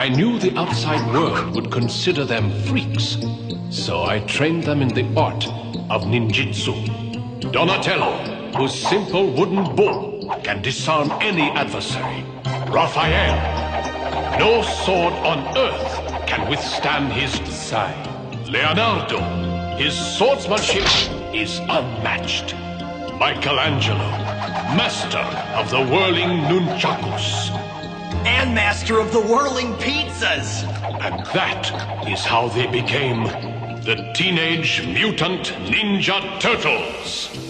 I 0.00 0.08
knew 0.08 0.38
the 0.38 0.56
outside 0.56 1.12
world 1.12 1.54
would 1.54 1.70
consider 1.70 2.24
them 2.24 2.50
freaks, 2.62 3.18
so 3.68 4.02
I 4.02 4.20
trained 4.20 4.64
them 4.64 4.80
in 4.80 4.88
the 4.88 5.04
art 5.14 5.46
of 5.90 6.04
ninjutsu. 6.04 7.52
Donatello, 7.52 8.12
whose 8.56 8.72
simple 8.72 9.30
wooden 9.30 9.76
bo 9.76 10.40
can 10.42 10.62
disarm 10.62 11.10
any 11.20 11.50
adversary. 11.50 12.24
Raphael, 12.72 13.36
no 14.38 14.62
sword 14.62 15.12
on 15.12 15.58
earth 15.58 16.26
can 16.26 16.48
withstand 16.48 17.12
his 17.12 17.38
design. 17.40 18.00
Leonardo, 18.50 19.20
his 19.76 19.92
swordsmanship 20.16 20.88
is 21.34 21.58
unmatched. 21.68 22.54
Michelangelo, 23.18 24.08
master 24.80 25.26
of 25.60 25.68
the 25.68 25.84
whirling 25.92 26.40
nunchakus. 26.48 27.59
And 28.26 28.54
master 28.54 28.98
of 28.98 29.12
the 29.12 29.20
whirling 29.20 29.72
pizzas. 29.74 30.64
And 31.02 31.24
that 31.26 31.72
is 32.06 32.24
how 32.24 32.48
they 32.48 32.66
became 32.66 33.24
the 33.84 34.12
Teenage 34.14 34.86
Mutant 34.86 35.54
Ninja 35.64 36.38
Turtles. 36.40 37.49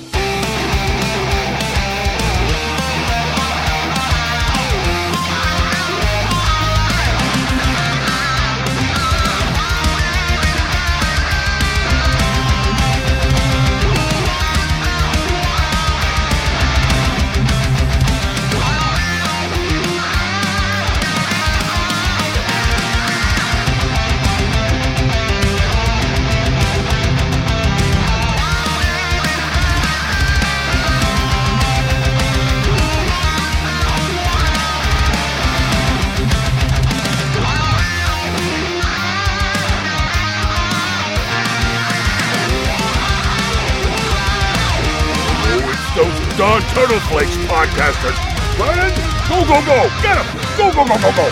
Go. 49.67 49.89
Get 50.03 50.25
him. 50.25 50.57
Go, 50.57 50.73
go, 50.73 50.89
go, 50.89 51.01
go, 51.01 51.17
go. 51.17 51.29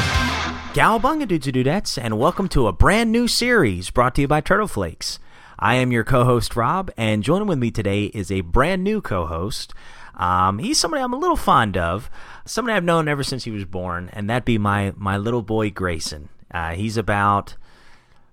Cowabunga 0.75 1.27
dudes 1.27 1.47
and 1.47 1.57
dudettes, 1.57 1.99
and 2.01 2.19
welcome 2.19 2.49
to 2.51 2.67
a 2.67 2.73
brand 2.73 3.11
new 3.11 3.27
series 3.27 3.91
brought 3.91 4.15
to 4.15 4.21
you 4.21 4.29
by 4.29 4.41
Turtle 4.41 4.69
Flakes. 4.69 5.19
I 5.59 5.77
am 5.77 5.91
your 5.91 6.05
co-host 6.05 6.55
Rob, 6.55 6.91
and 6.97 7.25
joining 7.25 7.49
with 7.49 7.59
me 7.59 7.71
today 7.71 8.05
is 8.05 8.31
a 8.31 8.43
brand 8.43 8.85
new 8.85 9.01
co-host. 9.01 9.73
Um, 10.15 10.59
he's 10.59 10.79
somebody 10.79 11.03
I'm 11.03 11.15
a 11.15 11.19
little 11.19 11.37
fond 11.37 11.77
of, 11.77 12.11
somebody 12.45 12.77
I've 12.77 12.85
known 12.85 13.09
ever 13.09 13.25
since 13.25 13.45
he 13.45 13.51
was 13.51 13.65
born, 13.65 14.11
and 14.13 14.29
that'd 14.29 14.45
be 14.45 14.59
my 14.59 14.93
my 14.97 15.17
little 15.17 15.43
boy 15.43 15.71
Grayson. 15.71 16.29
Uh, 16.51 16.73
he's 16.73 16.97
about 16.97 17.57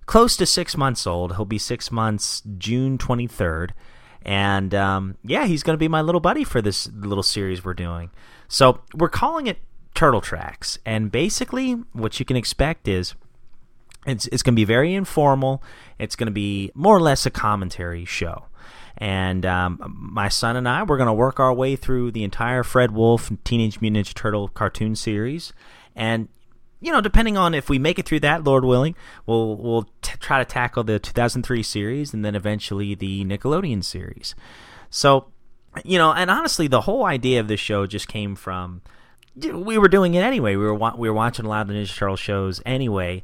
close 0.05 0.35
to 0.37 0.45
six 0.45 0.77
months 0.77 1.07
old. 1.07 1.35
He'll 1.35 1.45
be 1.45 1.57
six 1.57 1.91
months 1.91 2.43
June 2.57 2.97
23rd. 2.97 3.71
And 4.23 4.73
um, 4.73 5.17
yeah, 5.23 5.45
he's 5.45 5.63
going 5.63 5.75
to 5.75 5.79
be 5.79 5.87
my 5.87 6.01
little 6.01 6.21
buddy 6.21 6.43
for 6.43 6.61
this 6.61 6.87
little 6.87 7.23
series 7.23 7.63
we're 7.63 7.73
doing. 7.75 8.09
So 8.47 8.81
we're 8.93 9.09
calling 9.09 9.47
it 9.47 9.59
Turtle 9.95 10.21
Tracks. 10.21 10.77
And 10.85 11.11
basically, 11.11 11.73
what 11.93 12.19
you 12.19 12.25
can 12.25 12.37
expect 12.37 12.87
is 12.87 13.15
it's, 14.05 14.27
it's 14.27 14.43
going 14.43 14.53
to 14.53 14.59
be 14.59 14.65
very 14.65 14.93
informal. 14.93 15.63
It's 15.97 16.15
going 16.15 16.27
to 16.27 16.33
be 16.33 16.71
more 16.75 16.95
or 16.95 17.01
less 17.01 17.25
a 17.25 17.31
commentary 17.31 18.05
show. 18.05 18.45
And 18.97 19.45
um, 19.45 19.97
my 20.13 20.29
son 20.29 20.55
and 20.55 20.69
I, 20.69 20.83
we're 20.83 20.97
going 20.97 21.07
to 21.07 21.13
work 21.13 21.39
our 21.39 21.53
way 21.53 21.75
through 21.75 22.11
the 22.11 22.23
entire 22.23 22.63
Fred 22.63 22.91
Wolf 22.91 23.31
Teenage 23.43 23.81
Mutant 23.81 24.07
Ninja 24.07 24.13
Turtle 24.13 24.47
cartoon 24.49 24.95
series. 24.95 25.51
And 25.95 26.29
you 26.81 26.91
know, 26.91 27.01
depending 27.01 27.35
on 27.35 27.53
if 27.53 27.67
we 27.67 27.79
make 27.79 27.97
it 27.97 28.05
through 28.05 28.19
that, 28.19 28.43
Lord 28.43 28.63
willing, 28.63 28.95
we'll 29.25 29.55
we'll 29.55 29.83
t- 30.01 30.17
try 30.19 30.37
to 30.37 30.45
tackle 30.45 30.83
the 30.83 30.99
2003 30.99 31.63
series 31.63 32.13
and 32.13 32.23
then 32.23 32.35
eventually 32.35 32.93
the 32.93 33.25
Nickelodeon 33.25 33.83
series. 33.83 34.35
So, 34.89 35.31
you 35.83 35.97
know, 35.97 36.13
and 36.13 36.29
honestly, 36.29 36.67
the 36.67 36.81
whole 36.81 37.05
idea 37.05 37.39
of 37.39 37.47
this 37.47 37.59
show 37.59 37.87
just 37.87 38.07
came 38.07 38.35
from 38.35 38.81
we 39.35 39.77
were 39.77 39.87
doing 39.87 40.13
it 40.13 40.23
anyway. 40.23 40.55
We 40.55 40.63
were 40.63 40.73
wa- 40.73 40.95
we 40.97 41.09
were 41.09 41.15
watching 41.15 41.45
a 41.45 41.49
lot 41.49 41.61
of 41.61 41.67
the 41.67 41.73
Ninja 41.73 41.95
Turtle 41.95 42.15
shows 42.15 42.61
anyway 42.65 43.23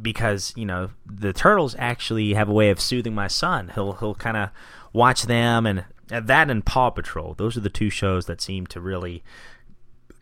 because 0.00 0.52
you 0.56 0.64
know 0.64 0.90
the 1.04 1.32
turtles 1.32 1.76
actually 1.78 2.34
have 2.34 2.48
a 2.48 2.52
way 2.52 2.70
of 2.70 2.80
soothing 2.80 3.14
my 3.14 3.28
son. 3.28 3.72
He'll 3.74 3.92
he'll 3.94 4.14
kind 4.14 4.36
of 4.36 4.50
watch 4.92 5.24
them 5.24 5.66
and 5.66 5.84
that 6.08 6.50
and 6.50 6.64
Paw 6.64 6.90
Patrol. 6.90 7.34
Those 7.34 7.56
are 7.56 7.60
the 7.60 7.70
two 7.70 7.90
shows 7.90 8.26
that 8.26 8.40
seem 8.40 8.66
to 8.68 8.80
really 8.80 9.22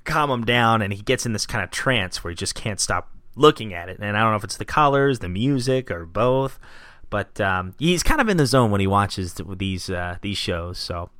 calm 0.04 0.30
him 0.30 0.44
down 0.44 0.82
and 0.82 0.92
he 0.92 1.02
gets 1.02 1.24
in 1.26 1.32
this 1.32 1.46
kind 1.46 1.64
of 1.64 1.70
trance 1.70 2.22
where 2.22 2.30
he 2.30 2.34
just 2.34 2.54
can't 2.54 2.78
stop 2.78 3.10
looking 3.36 3.74
at 3.74 3.88
it 3.88 3.98
and 3.98 4.16
i 4.16 4.20
don't 4.20 4.30
know 4.30 4.36
if 4.36 4.44
it's 4.44 4.58
the 4.58 4.64
colors 4.64 5.18
the 5.18 5.28
music 5.28 5.90
or 5.90 6.04
both 6.04 6.58
but 7.10 7.40
um, 7.40 7.74
he's 7.78 8.02
kind 8.02 8.20
of 8.20 8.28
in 8.28 8.36
the 8.36 8.46
zone 8.46 8.70
when 8.70 8.80
he 8.80 8.86
watches 8.86 9.34
th- 9.34 9.48
these 9.56 9.88
uh, 9.88 10.16
these 10.20 10.36
shows 10.36 10.78
so 10.78 11.10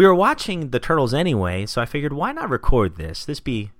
we 0.00 0.06
were 0.06 0.14
watching 0.14 0.70
the 0.70 0.80
turtles 0.80 1.12
anyway 1.12 1.66
so 1.66 1.82
i 1.82 1.84
figured 1.84 2.14
why 2.14 2.32
not 2.32 2.48
record 2.48 2.96
this? 2.96 3.26
This 3.26 3.38
be 3.38 3.70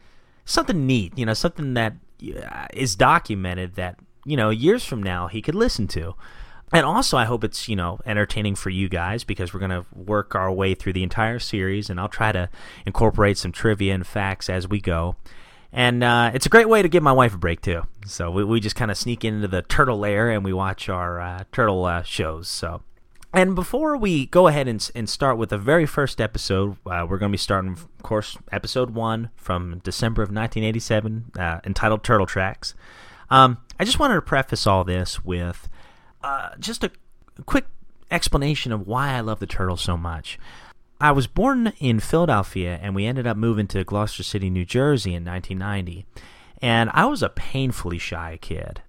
something 0.44 0.86
neat 0.86 1.16
you 1.16 1.25
know 1.25 1.32
something 1.32 1.72
that 1.72 1.94
uh, 2.22 2.66
documented 2.94 3.76
that 3.76 3.98
you 4.26 4.36
know 4.36 4.50
years 4.50 4.84
from 4.84 5.03
now 5.03 5.28
he 5.28 5.41
could 5.41 5.54
listen 5.54 5.88
to. 5.88 6.14
And 6.75 6.84
also 6.84 7.16
i 7.16 7.25
hope 7.25 7.42
it's 7.42 7.70
you 7.70 7.76
know 7.76 8.00
entertaining 8.04 8.54
for 8.54 8.69
you 8.69 8.91
guys 8.91 9.25
because 9.25 9.54
we're 9.54 9.60
to 9.70 9.86
work 9.94 10.34
our 10.34 10.53
way 10.53 10.75
through 10.75 10.92
the 10.92 11.03
entire 11.03 11.38
series 11.38 11.88
and 11.88 11.98
i'll 11.98 12.10
try 12.20 12.32
to 12.32 12.50
incorporate 12.84 13.38
some 13.38 13.50
trivia 13.50 13.94
and 13.94 14.06
facts 14.06 14.50
as 14.50 14.69
we 14.69 14.78
go. 14.78 15.16
And 15.72 16.04
uh, 16.04 16.32
it's 16.34 16.47
a 16.47 16.50
great 16.50 16.69
way 16.69 16.82
to 16.82 16.88
give 16.88 17.02
my 17.02 17.12
wife 17.12 17.32
a 17.32 17.38
break 17.38 17.62
too. 17.62 17.84
So 18.04 18.31
we, 18.31 18.44
we 18.44 18.60
just 18.60 18.76
kind 18.76 18.91
of 18.91 18.98
sneak 18.98 19.25
into 19.25 19.48
the 19.48 19.62
turtle 19.62 20.00
lair 20.00 20.28
and 20.28 20.44
we 20.44 20.52
watch 20.52 20.91
our 20.91 21.19
uh, 21.20 21.44
turtle 21.50 21.87
uh, 21.87 22.02
shows 22.02 22.47
so 22.48 22.82
and 23.33 23.55
before 23.55 23.97
we 23.97 24.27
go 24.27 24.49
ahead 24.49 24.67
and, 24.67 24.91
and 24.95 25.09
start 25.09 25.39
with 25.39 25.51
the 25.51 25.59
very 25.59 25.87
first 25.87 26.21
episode, 26.21 26.77
uh, 26.87 27.07
we're 27.09 27.19
going 27.19 27.31
to 27.31 27.35
be 27.35 27.39
starting, 27.39 27.73
of 27.73 27.89
course, 28.03 28.37
episode 28.51 28.91
one 28.91 29.31
from 29.37 29.81
December 29.85 30.23
of 30.23 30.29
1987, 30.29 31.33
uh, 31.39 31.61
entitled 31.65 32.03
Turtle 32.03 32.27
Tracks. 32.27 32.75
Um, 33.31 33.59
I 33.79 33.85
just 33.85 34.01
wanted 34.01 34.15
to 34.15 34.23
preface 34.23 34.67
all 34.67 34.83
this 34.83 35.25
with 35.25 35.69
uh, 36.23 36.51
just 36.59 36.83
a 36.83 36.91
quick 37.47 37.67
explanation 38.11 38.73
of 38.73 38.87
why 38.87 39.15
I 39.15 39.21
love 39.21 39.39
the 39.39 39.47
Turtles 39.47 39.81
so 39.81 39.97
much. 39.97 40.39
I 41.01 41.12
was 41.12 41.27
born 41.27 41.73
in 41.79 42.01
Philadelphia, 42.01 42.79
and 42.83 42.95
we 42.95 43.07
ended 43.07 43.27
up 43.27 43.37
moving 43.37 43.67
to 43.69 43.85
Gloucester 43.85 44.23
City, 44.23 44.51
New 44.51 44.65
Jersey 44.65 45.15
in 45.15 45.25
1990. 45.25 46.05
And 46.61 46.91
I 46.93 47.07
was 47.07 47.23
a 47.23 47.31
painfully 47.31 47.99
shy 47.99 48.39
kid. 48.41 48.83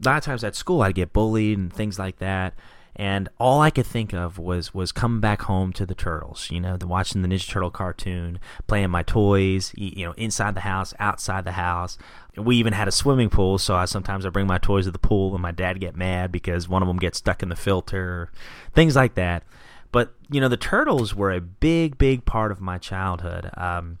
A 0.00 0.08
lot 0.08 0.18
of 0.18 0.24
times 0.24 0.42
at 0.42 0.54
school, 0.54 0.80
I'd 0.80 0.94
get 0.94 1.12
bullied 1.12 1.58
and 1.58 1.72
things 1.72 1.98
like 1.98 2.18
that. 2.18 2.54
And 2.96 3.28
all 3.38 3.60
I 3.60 3.70
could 3.70 3.86
think 3.86 4.12
of 4.12 4.38
was 4.38 4.74
was 4.74 4.92
coming 4.92 5.20
back 5.20 5.42
home 5.42 5.72
to 5.74 5.86
the 5.86 5.94
turtles. 5.94 6.48
You 6.50 6.60
know, 6.60 6.76
the, 6.76 6.86
watching 6.86 7.22
the 7.22 7.28
Ninja 7.28 7.48
Turtle 7.48 7.70
cartoon, 7.70 8.38
playing 8.66 8.90
my 8.90 9.02
toys. 9.02 9.72
You 9.76 10.06
know, 10.06 10.12
inside 10.12 10.54
the 10.54 10.60
house, 10.60 10.92
outside 10.98 11.44
the 11.44 11.52
house. 11.52 11.98
We 12.36 12.56
even 12.56 12.72
had 12.72 12.88
a 12.88 12.92
swimming 12.92 13.30
pool, 13.30 13.58
so 13.58 13.74
I 13.74 13.84
sometimes 13.86 14.24
I 14.24 14.30
bring 14.30 14.46
my 14.46 14.58
toys 14.58 14.84
to 14.84 14.90
the 14.90 14.98
pool, 14.98 15.34
and 15.34 15.42
my 15.42 15.52
dad 15.52 15.80
get 15.80 15.96
mad 15.96 16.30
because 16.30 16.68
one 16.68 16.82
of 16.82 16.88
them 16.88 16.98
gets 16.98 17.18
stuck 17.18 17.42
in 17.42 17.48
the 17.48 17.56
filter, 17.56 18.30
things 18.72 18.96
like 18.96 19.14
that. 19.14 19.42
But 19.92 20.14
you 20.30 20.40
know, 20.40 20.48
the 20.48 20.56
turtles 20.56 21.14
were 21.14 21.32
a 21.32 21.40
big, 21.40 21.98
big 21.98 22.24
part 22.24 22.52
of 22.52 22.60
my 22.60 22.78
childhood. 22.78 23.50
Um, 23.56 23.98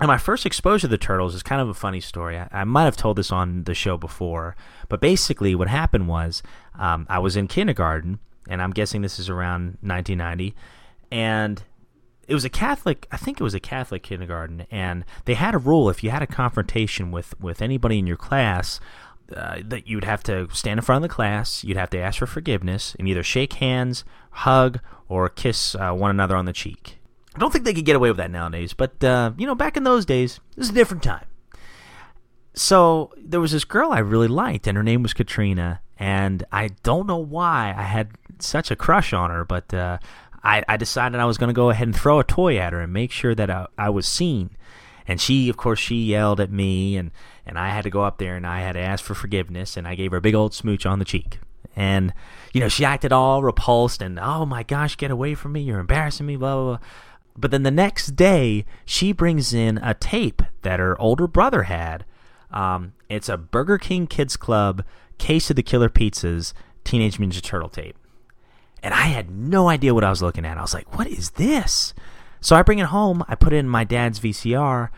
and 0.00 0.08
my 0.08 0.18
first 0.18 0.46
exposure 0.46 0.82
to 0.82 0.88
the 0.88 0.98
turtles 0.98 1.34
is 1.34 1.42
kind 1.42 1.60
of 1.60 1.68
a 1.68 1.74
funny 1.74 2.00
story. 2.00 2.38
I, 2.38 2.48
I 2.50 2.64
might 2.64 2.84
have 2.84 2.96
told 2.96 3.16
this 3.16 3.30
on 3.30 3.64
the 3.64 3.74
show 3.74 3.96
before, 3.96 4.56
but 4.88 5.00
basically, 5.00 5.54
what 5.54 5.68
happened 5.68 6.08
was 6.08 6.42
um, 6.78 7.06
I 7.10 7.18
was 7.18 7.36
in 7.36 7.48
kindergarten, 7.48 8.18
and 8.48 8.62
I'm 8.62 8.70
guessing 8.70 9.02
this 9.02 9.18
is 9.18 9.28
around 9.28 9.78
1990, 9.82 10.54
and 11.12 11.62
it 12.26 12.34
was 12.34 12.44
a 12.44 12.50
Catholic. 12.50 13.06
I 13.12 13.18
think 13.18 13.40
it 13.40 13.44
was 13.44 13.54
a 13.54 13.60
Catholic 13.60 14.02
kindergarten, 14.02 14.66
and 14.70 15.04
they 15.26 15.34
had 15.34 15.54
a 15.54 15.58
rule: 15.58 15.90
if 15.90 16.02
you 16.02 16.10
had 16.10 16.22
a 16.22 16.26
confrontation 16.26 17.10
with 17.10 17.38
with 17.38 17.60
anybody 17.60 17.98
in 17.98 18.06
your 18.06 18.16
class, 18.16 18.80
uh, 19.36 19.58
that 19.62 19.86
you'd 19.86 20.04
have 20.04 20.22
to 20.24 20.48
stand 20.52 20.78
in 20.78 20.84
front 20.84 21.04
of 21.04 21.10
the 21.10 21.14
class, 21.14 21.62
you'd 21.62 21.76
have 21.76 21.90
to 21.90 21.98
ask 21.98 22.20
for 22.20 22.26
forgiveness, 22.26 22.96
and 22.98 23.06
either 23.06 23.22
shake 23.22 23.54
hands, 23.54 24.04
hug, 24.30 24.80
or 25.08 25.28
kiss 25.28 25.74
uh, 25.74 25.92
one 25.92 26.10
another 26.10 26.36
on 26.36 26.46
the 26.46 26.52
cheek. 26.52 26.99
I 27.34 27.38
don't 27.38 27.52
think 27.52 27.64
they 27.64 27.74
could 27.74 27.84
get 27.84 27.96
away 27.96 28.10
with 28.10 28.16
that 28.18 28.30
nowadays, 28.30 28.72
but 28.72 29.02
uh, 29.04 29.32
you 29.38 29.46
know, 29.46 29.54
back 29.54 29.76
in 29.76 29.84
those 29.84 30.04
days, 30.04 30.40
it 30.52 30.58
was 30.58 30.70
a 30.70 30.74
different 30.74 31.02
time. 31.02 31.26
So 32.54 33.12
there 33.16 33.40
was 33.40 33.52
this 33.52 33.64
girl 33.64 33.92
I 33.92 34.00
really 34.00 34.28
liked, 34.28 34.66
and 34.66 34.76
her 34.76 34.82
name 34.82 35.02
was 35.02 35.14
Katrina, 35.14 35.80
and 35.98 36.44
I 36.50 36.70
don't 36.82 37.06
know 37.06 37.18
why 37.18 37.74
I 37.76 37.82
had 37.82 38.10
such 38.40 38.70
a 38.70 38.76
crush 38.76 39.12
on 39.12 39.30
her, 39.30 39.44
but 39.44 39.72
uh, 39.72 39.98
I, 40.42 40.64
I 40.68 40.76
decided 40.76 41.20
I 41.20 41.26
was 41.26 41.38
going 41.38 41.48
to 41.48 41.54
go 41.54 41.70
ahead 41.70 41.86
and 41.86 41.96
throw 41.96 42.18
a 42.18 42.24
toy 42.24 42.58
at 42.58 42.72
her 42.72 42.80
and 42.80 42.92
make 42.92 43.12
sure 43.12 43.34
that 43.34 43.50
I, 43.50 43.66
I 43.78 43.90
was 43.90 44.06
seen. 44.06 44.50
And 45.06 45.20
she, 45.20 45.48
of 45.48 45.56
course, 45.56 45.78
she 45.78 45.96
yelled 45.96 46.40
at 46.40 46.50
me, 46.50 46.96
and, 46.96 47.10
and 47.46 47.58
I 47.58 47.68
had 47.68 47.82
to 47.84 47.90
go 47.90 48.02
up 48.02 48.18
there 48.18 48.36
and 48.36 48.46
I 48.46 48.60
had 48.60 48.72
to 48.72 48.80
ask 48.80 49.04
for 49.04 49.14
forgiveness, 49.14 49.76
and 49.76 49.86
I 49.86 49.94
gave 49.94 50.10
her 50.10 50.18
a 50.18 50.22
big 50.22 50.34
old 50.34 50.54
smooch 50.54 50.86
on 50.86 50.98
the 50.98 51.04
cheek. 51.04 51.38
And, 51.76 52.12
you 52.52 52.60
know, 52.60 52.68
she 52.68 52.84
acted 52.84 53.12
all 53.12 53.42
repulsed 53.42 54.02
and, 54.02 54.18
oh 54.18 54.44
my 54.44 54.64
gosh, 54.64 54.96
get 54.96 55.10
away 55.10 55.34
from 55.34 55.52
me, 55.52 55.60
you're 55.60 55.78
embarrassing 55.78 56.26
me, 56.26 56.36
blah, 56.36 56.54
blah, 56.54 56.64
blah. 56.76 56.86
But 57.40 57.50
then 57.50 57.62
the 57.62 57.70
next 57.70 58.16
day, 58.16 58.64
she 58.84 59.12
brings 59.12 59.54
in 59.54 59.78
a 59.78 59.94
tape 59.94 60.42
that 60.62 60.80
her 60.80 61.00
older 61.00 61.26
brother 61.26 61.64
had. 61.64 62.04
Um, 62.50 62.92
it's 63.08 63.28
a 63.28 63.36
Burger 63.36 63.78
King 63.78 64.06
Kids 64.06 64.36
Club 64.36 64.84
Case 65.18 65.50
of 65.50 65.56
the 65.56 65.62
Killer 65.62 65.88
Pizzas 65.88 66.52
Teenage 66.84 67.18
Ninja 67.18 67.40
Turtle 67.40 67.68
tape. 67.68 67.96
And 68.82 68.94
I 68.94 69.06
had 69.06 69.30
no 69.30 69.68
idea 69.68 69.94
what 69.94 70.04
I 70.04 70.10
was 70.10 70.22
looking 70.22 70.44
at. 70.44 70.58
I 70.58 70.62
was 70.62 70.74
like, 70.74 70.96
what 70.96 71.06
is 71.06 71.30
this? 71.30 71.94
So 72.40 72.56
I 72.56 72.62
bring 72.62 72.78
it 72.78 72.86
home, 72.86 73.22
I 73.28 73.34
put 73.34 73.52
it 73.52 73.56
in 73.56 73.68
my 73.68 73.84
dad's 73.84 74.20
VCR, 74.20 74.88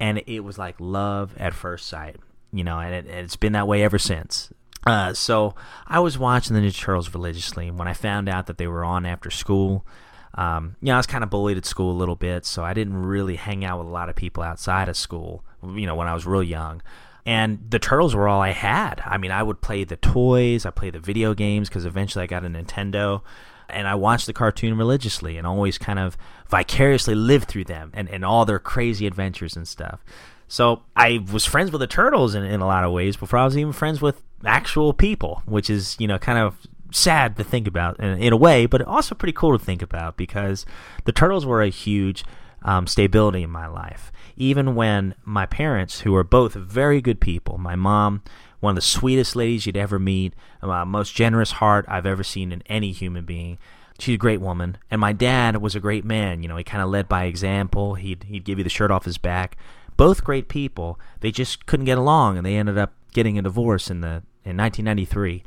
and 0.00 0.22
it 0.26 0.40
was 0.40 0.58
like 0.58 0.74
love 0.78 1.36
at 1.38 1.54
first 1.54 1.86
sight. 1.86 2.16
You 2.52 2.64
know, 2.64 2.80
and 2.80 2.92
it, 2.94 3.06
it's 3.06 3.36
been 3.36 3.52
that 3.52 3.68
way 3.68 3.82
ever 3.84 3.98
since. 3.98 4.52
Uh, 4.86 5.12
so 5.14 5.54
I 5.86 6.00
was 6.00 6.18
watching 6.18 6.56
the 6.56 6.62
Ninja 6.62 6.78
Turtles 6.78 7.14
religiously. 7.14 7.68
and 7.68 7.78
When 7.78 7.86
I 7.86 7.92
found 7.92 8.28
out 8.28 8.46
that 8.46 8.58
they 8.58 8.66
were 8.66 8.84
on 8.84 9.06
after 9.06 9.30
school, 9.30 9.86
um, 10.34 10.76
you 10.80 10.86
know, 10.86 10.94
I 10.94 10.96
was 10.98 11.06
kind 11.06 11.24
of 11.24 11.30
bullied 11.30 11.56
at 11.56 11.66
school 11.66 11.90
a 11.92 11.98
little 11.98 12.16
bit, 12.16 12.44
so 12.44 12.64
I 12.64 12.74
didn't 12.74 12.96
really 12.96 13.36
hang 13.36 13.64
out 13.64 13.78
with 13.78 13.88
a 13.88 13.90
lot 13.90 14.08
of 14.08 14.16
people 14.16 14.42
outside 14.42 14.88
of 14.88 14.96
school. 14.96 15.44
You 15.62 15.86
know, 15.86 15.94
when 15.94 16.06
I 16.06 16.14
was 16.14 16.26
real 16.26 16.42
young, 16.42 16.82
and 17.26 17.58
the 17.68 17.78
turtles 17.78 18.14
were 18.14 18.28
all 18.28 18.40
I 18.40 18.50
had. 18.50 19.02
I 19.04 19.18
mean, 19.18 19.30
I 19.30 19.42
would 19.42 19.60
play 19.60 19.84
the 19.84 19.96
toys, 19.96 20.64
I 20.64 20.70
play 20.70 20.90
the 20.90 21.00
video 21.00 21.34
games 21.34 21.68
because 21.68 21.84
eventually 21.84 22.22
I 22.22 22.26
got 22.26 22.44
a 22.44 22.48
Nintendo, 22.48 23.22
and 23.68 23.86
I 23.86 23.94
watched 23.94 24.26
the 24.26 24.32
cartoon 24.32 24.76
religiously 24.76 25.36
and 25.36 25.46
always 25.46 25.78
kind 25.78 25.98
of 25.98 26.16
vicariously 26.48 27.14
lived 27.14 27.48
through 27.48 27.64
them 27.64 27.90
and, 27.94 28.08
and 28.08 28.24
all 28.24 28.44
their 28.44 28.58
crazy 28.58 29.06
adventures 29.06 29.56
and 29.56 29.66
stuff. 29.68 30.00
So 30.48 30.82
I 30.96 31.24
was 31.32 31.44
friends 31.44 31.70
with 31.70 31.80
the 31.80 31.86
turtles 31.86 32.34
in, 32.34 32.42
in 32.42 32.60
a 32.60 32.66
lot 32.66 32.82
of 32.82 32.92
ways 32.92 33.16
before 33.16 33.38
I 33.38 33.44
was 33.44 33.56
even 33.56 33.72
friends 33.72 34.00
with 34.00 34.22
actual 34.44 34.92
people, 34.92 35.42
which 35.46 35.70
is 35.70 35.96
you 36.00 36.08
know 36.08 36.18
kind 36.18 36.38
of 36.38 36.56
sad 36.92 37.36
to 37.36 37.44
think 37.44 37.66
about 37.66 37.98
in, 38.00 38.18
in 38.20 38.32
a 38.32 38.36
way, 38.36 38.66
but 38.66 38.82
also 38.82 39.14
pretty 39.14 39.32
cool 39.32 39.56
to 39.56 39.64
think 39.64 39.82
about 39.82 40.16
because 40.16 40.66
the 41.04 41.12
turtles 41.12 41.46
were 41.46 41.62
a 41.62 41.68
huge 41.68 42.24
um, 42.62 42.86
stability 42.86 43.42
in 43.42 43.50
my 43.50 43.66
life. 43.66 44.12
Even 44.36 44.74
when 44.74 45.14
my 45.24 45.46
parents, 45.46 46.00
who 46.00 46.14
are 46.14 46.24
both 46.24 46.54
very 46.54 47.00
good 47.00 47.20
people, 47.20 47.58
my 47.58 47.76
mom, 47.76 48.22
one 48.60 48.72
of 48.72 48.76
the 48.76 48.82
sweetest 48.82 49.36
ladies 49.36 49.66
you'd 49.66 49.76
ever 49.76 49.98
meet, 49.98 50.34
uh, 50.62 50.84
most 50.84 51.14
generous 51.14 51.52
heart 51.52 51.84
I've 51.88 52.06
ever 52.06 52.22
seen 52.22 52.52
in 52.52 52.62
any 52.66 52.92
human 52.92 53.24
being. 53.24 53.58
She's 53.98 54.14
a 54.14 54.18
great 54.18 54.40
woman, 54.40 54.78
and 54.90 55.00
my 55.00 55.12
dad 55.12 55.58
was 55.58 55.74
a 55.74 55.80
great 55.80 56.04
man. 56.04 56.42
You 56.42 56.48
know, 56.48 56.56
he 56.56 56.64
kind 56.64 56.82
of 56.82 56.88
led 56.88 57.08
by 57.08 57.24
example. 57.24 57.94
He'd 57.94 58.24
he'd 58.24 58.44
give 58.44 58.56
you 58.56 58.64
the 58.64 58.70
shirt 58.70 58.90
off 58.90 59.04
his 59.04 59.18
back. 59.18 59.58
Both 59.98 60.24
great 60.24 60.48
people. 60.48 60.98
They 61.20 61.30
just 61.30 61.66
couldn't 61.66 61.84
get 61.84 61.98
along, 61.98 62.38
and 62.38 62.46
they 62.46 62.56
ended 62.56 62.78
up 62.78 62.94
getting 63.12 63.38
a 63.38 63.42
divorce 63.42 63.90
in 63.90 64.00
the 64.00 64.22
in 64.42 64.56
1993. 64.56 65.44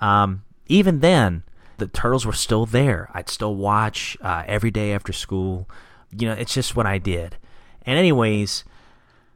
Um, 0.00 0.42
even 0.66 1.00
then, 1.00 1.42
the 1.78 1.86
turtles 1.86 2.24
were 2.24 2.32
still 2.32 2.66
there. 2.66 3.10
I'd 3.12 3.28
still 3.28 3.54
watch 3.54 4.16
uh, 4.20 4.44
every 4.46 4.70
day 4.70 4.92
after 4.92 5.12
school. 5.12 5.68
You 6.16 6.28
know, 6.28 6.34
it's 6.34 6.54
just 6.54 6.76
what 6.76 6.86
I 6.86 6.98
did. 6.98 7.36
And 7.82 7.98
anyways, 7.98 8.64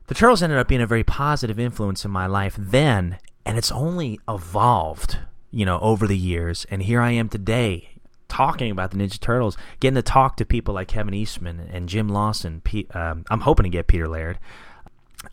the 0.06 0.14
turtles 0.14 0.42
ended 0.42 0.58
up 0.58 0.68
being 0.68 0.80
a 0.80 0.86
very 0.86 1.04
positive 1.04 1.58
influence 1.58 2.04
in 2.04 2.10
my 2.10 2.26
life 2.26 2.56
then, 2.58 3.18
and 3.44 3.58
it's 3.58 3.72
only 3.72 4.20
evolved, 4.28 5.18
you 5.50 5.66
know, 5.66 5.78
over 5.80 6.06
the 6.06 6.16
years. 6.16 6.66
And 6.70 6.82
here 6.82 7.00
I 7.00 7.10
am 7.10 7.28
today 7.28 7.90
talking 8.28 8.70
about 8.70 8.90
the 8.90 8.96
Ninja 8.96 9.18
Turtles, 9.18 9.56
getting 9.80 9.96
to 9.96 10.02
talk 10.02 10.36
to 10.36 10.44
people 10.44 10.74
like 10.74 10.88
Kevin 10.88 11.14
Eastman 11.14 11.68
and 11.72 11.88
Jim 11.88 12.08
Lawson. 12.08 12.62
Um, 12.92 13.24
I'm 13.30 13.40
hoping 13.40 13.64
to 13.64 13.70
get 13.70 13.86
Peter 13.86 14.08
Laird. 14.08 14.38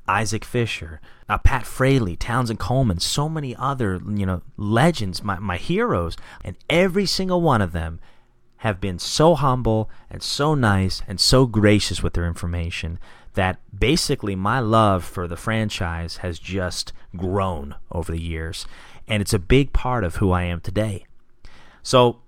Isaac 0.07 0.43
Fisher, 0.43 0.99
uh, 1.29 1.37
Pat 1.37 1.65
Fraley, 1.65 2.15
Townsend 2.15 2.59
Coleman, 2.59 2.99
so 2.99 3.29
many 3.29 3.55
other 3.55 4.01
you 4.07 4.25
know 4.25 4.41
legends, 4.57 5.23
my 5.23 5.39
my 5.39 5.57
heroes, 5.57 6.17
and 6.43 6.55
every 6.69 7.05
single 7.05 7.41
one 7.41 7.61
of 7.61 7.71
them 7.71 7.99
have 8.57 8.81
been 8.81 8.97
so 8.97 9.35
humble 9.35 9.89
and 10.09 10.23
so 10.23 10.55
nice 10.55 11.01
and 11.07 11.19
so 11.19 11.45
gracious 11.45 12.01
with 12.01 12.13
their 12.13 12.25
information 12.25 12.97
that 13.33 13.59
basically 13.77 14.35
my 14.35 14.59
love 14.59 15.03
for 15.03 15.27
the 15.27 15.35
franchise 15.35 16.17
has 16.17 16.39
just 16.39 16.93
grown 17.15 17.75
over 17.91 18.11
the 18.11 18.21
years, 18.21 18.65
and 19.07 19.21
it's 19.21 19.33
a 19.33 19.39
big 19.39 19.73
part 19.73 20.03
of 20.03 20.15
who 20.15 20.31
I 20.31 20.43
am 20.43 20.61
today. 20.61 21.05
So 21.83 22.21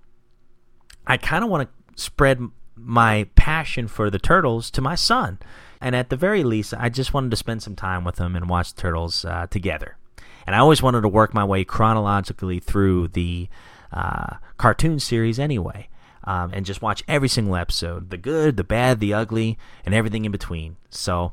I 1.06 1.16
kind 1.16 1.42
of 1.42 1.50
want 1.50 1.68
to 1.68 2.00
spread 2.02 2.40
my 2.78 3.28
passion 3.34 3.88
for 3.88 4.10
the 4.10 4.18
turtles 4.18 4.70
to 4.72 4.80
my 4.80 4.94
son. 4.94 5.38
And 5.80 5.94
at 5.94 6.10
the 6.10 6.16
very 6.16 6.42
least, 6.42 6.74
I 6.76 6.88
just 6.88 7.14
wanted 7.14 7.30
to 7.30 7.36
spend 7.36 7.62
some 7.62 7.76
time 7.76 8.04
with 8.04 8.18
him 8.18 8.34
and 8.34 8.48
watch 8.48 8.74
Turtles 8.74 9.24
uh, 9.24 9.46
together. 9.48 9.96
And 10.46 10.56
I 10.56 10.58
always 10.58 10.82
wanted 10.82 11.02
to 11.02 11.08
work 11.08 11.34
my 11.34 11.44
way 11.44 11.64
chronologically 11.64 12.58
through 12.58 13.08
the 13.08 13.48
uh, 13.92 14.36
cartoon 14.56 14.98
series 14.98 15.38
anyway. 15.38 15.88
Um, 16.24 16.50
and 16.52 16.66
just 16.66 16.82
watch 16.82 17.02
every 17.08 17.28
single 17.28 17.56
episode 17.56 18.10
the 18.10 18.18
good, 18.18 18.56
the 18.58 18.64
bad, 18.64 19.00
the 19.00 19.14
ugly, 19.14 19.56
and 19.86 19.94
everything 19.94 20.26
in 20.26 20.32
between. 20.32 20.76
So, 20.90 21.32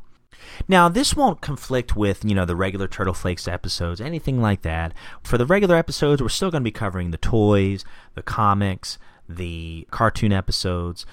now 0.70 0.88
this 0.88 1.16
won't 1.16 1.42
conflict 1.42 1.96
with, 1.98 2.24
you 2.24 2.36
know, 2.36 2.46
the 2.46 2.56
regular 2.56 2.88
Turtle 2.88 3.14
Flakes 3.14 3.48
episodes, 3.48 4.00
anything 4.00 4.42
like 4.42 4.62
that. 4.62 4.94
For 5.22 5.38
the 5.38 5.46
regular 5.46 5.76
episodes, 5.76 6.22
we're 6.22 6.30
still 6.30 6.52
going 6.52 6.62
to 6.62 6.70
be 6.70 6.72
covering 6.72 7.12
the 7.12 7.18
toys, 7.18 7.84
the 8.14 8.22
comics, 8.22 8.98
the 9.28 9.88
cartoon 9.92 10.32
episodes, 10.32 11.06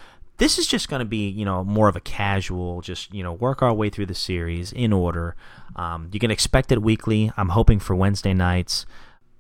this 0.43 0.59
is 0.59 0.67
just 0.67 0.89
going 0.89 0.99
to 0.99 1.06
be, 1.06 1.29
you 1.29 1.44
know, 1.44 1.62
more 1.62 1.89
of 1.89 1.94
a 1.94 2.00
casual, 2.00 2.81
just, 2.81 3.15
you 3.15 3.23
know, 3.23 3.33
work 3.33 3.62
our 3.62 3.73
way 3.73 3.89
through 3.89 4.06
the 4.06 4.15
series 4.15 4.73
in 4.73 4.93
order. 4.93 5.37
Um, 5.77 6.11
you 6.12 6.19
can 6.19 6.33
expect 6.33 6.73
it 6.73 6.83
weekly. 6.83 7.31
I'm 7.37 7.50
hoping 7.50 7.79
for 7.79 7.94
Wednesday 7.94 8.35
nights. 8.35 8.85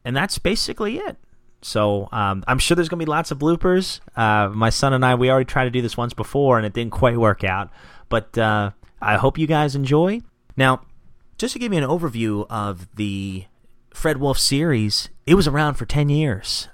And 0.04 0.16
that's 0.16 0.38
basically 0.38 0.98
it. 0.98 1.16
So 1.60 2.08
um, 2.12 2.44
I'm 2.46 2.60
sure 2.60 2.76
there's 2.76 2.88
going 2.88 3.00
to 3.00 3.04
be 3.04 3.10
lots 3.10 3.32
of 3.32 3.40
bloopers. 3.40 3.98
Uh, 4.16 4.50
my 4.50 4.70
son 4.70 4.92
and 4.92 5.04
I, 5.04 5.16
we 5.16 5.28
already 5.28 5.44
tried 5.44 5.64
to 5.64 5.70
do 5.70 5.82
this 5.82 5.96
once 5.96 6.14
before 6.14 6.56
and 6.56 6.64
it 6.64 6.72
didn't 6.72 6.92
quite 6.92 7.16
work 7.16 7.42
out. 7.42 7.70
But 8.08 8.38
uh, 8.38 8.70
I 9.00 9.16
hope 9.16 9.38
you 9.38 9.48
guys 9.48 9.74
enjoy. 9.74 10.20
Now, 10.56 10.82
just 11.36 11.54
to 11.54 11.58
give 11.58 11.72
you 11.72 11.82
an 11.82 11.88
overview 11.88 12.46
of 12.48 12.86
the 12.94 13.46
Fred 13.92 14.18
Wolf 14.18 14.38
series, 14.38 15.08
it 15.26 15.34
was 15.34 15.48
around 15.48 15.74
for 15.74 15.84
10 15.84 16.10
years. 16.10 16.68